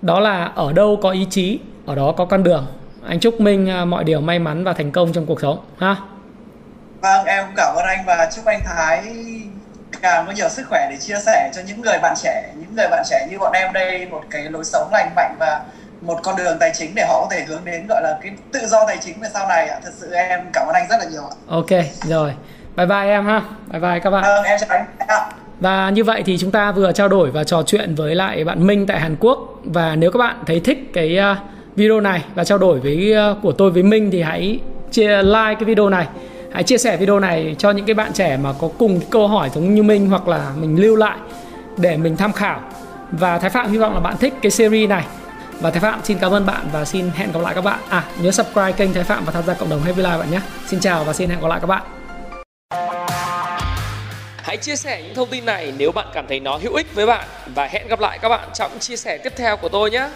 [0.01, 2.65] Đó là ở đâu có ý chí, ở đó có con đường.
[3.07, 5.95] Anh chúc minh à, mọi điều may mắn và thành công trong cuộc sống, ha?
[7.01, 9.03] Vâng em cảm ơn anh và chúc anh thái
[10.01, 12.87] càng có nhiều sức khỏe để chia sẻ cho những người bạn trẻ những người
[12.91, 15.61] bạn trẻ như bọn em đây một cái lối sống lành mạnh và
[16.01, 18.59] một con đường tài chính để họ có thể hướng đến gọi là cái tự
[18.67, 19.79] do tài chính về sau này ạ.
[19.83, 21.35] Thật sự em cảm ơn anh rất là nhiều ạ.
[21.47, 21.69] Ok
[22.03, 22.33] rồi.
[22.75, 23.41] Bye bye em ha.
[23.71, 24.23] Bye bye các bạn.
[24.23, 24.85] Vâng em chào anh
[25.59, 28.67] và như vậy thì chúng ta vừa trao đổi và trò chuyện với lại bạn
[28.67, 29.39] Minh tại Hàn Quốc.
[29.63, 31.37] Và nếu các bạn thấy thích cái uh,
[31.75, 34.59] video này và trao đổi với uh, của tôi với Minh thì hãy
[34.91, 36.07] chia like cái video này
[36.55, 39.49] hãy chia sẻ video này cho những cái bạn trẻ mà có cùng câu hỏi
[39.55, 41.17] giống như mình hoặc là mình lưu lại
[41.77, 42.61] để mình tham khảo.
[43.11, 45.05] Và Thái Phạm hy vọng là bạn thích cái series này.
[45.59, 47.79] Và Thái Phạm xin cảm ơn bạn và xin hẹn gặp lại các bạn.
[47.89, 50.41] À nhớ subscribe kênh Thái Phạm và tham gia cộng đồng Happy Life bạn nhé.
[50.67, 51.83] Xin chào và xin hẹn gặp lại các bạn.
[54.37, 57.05] Hãy chia sẻ những thông tin này nếu bạn cảm thấy nó hữu ích với
[57.05, 57.25] bạn.
[57.55, 60.07] Và hẹn gặp lại các bạn trong chia sẻ tiếp theo của tôi nhé.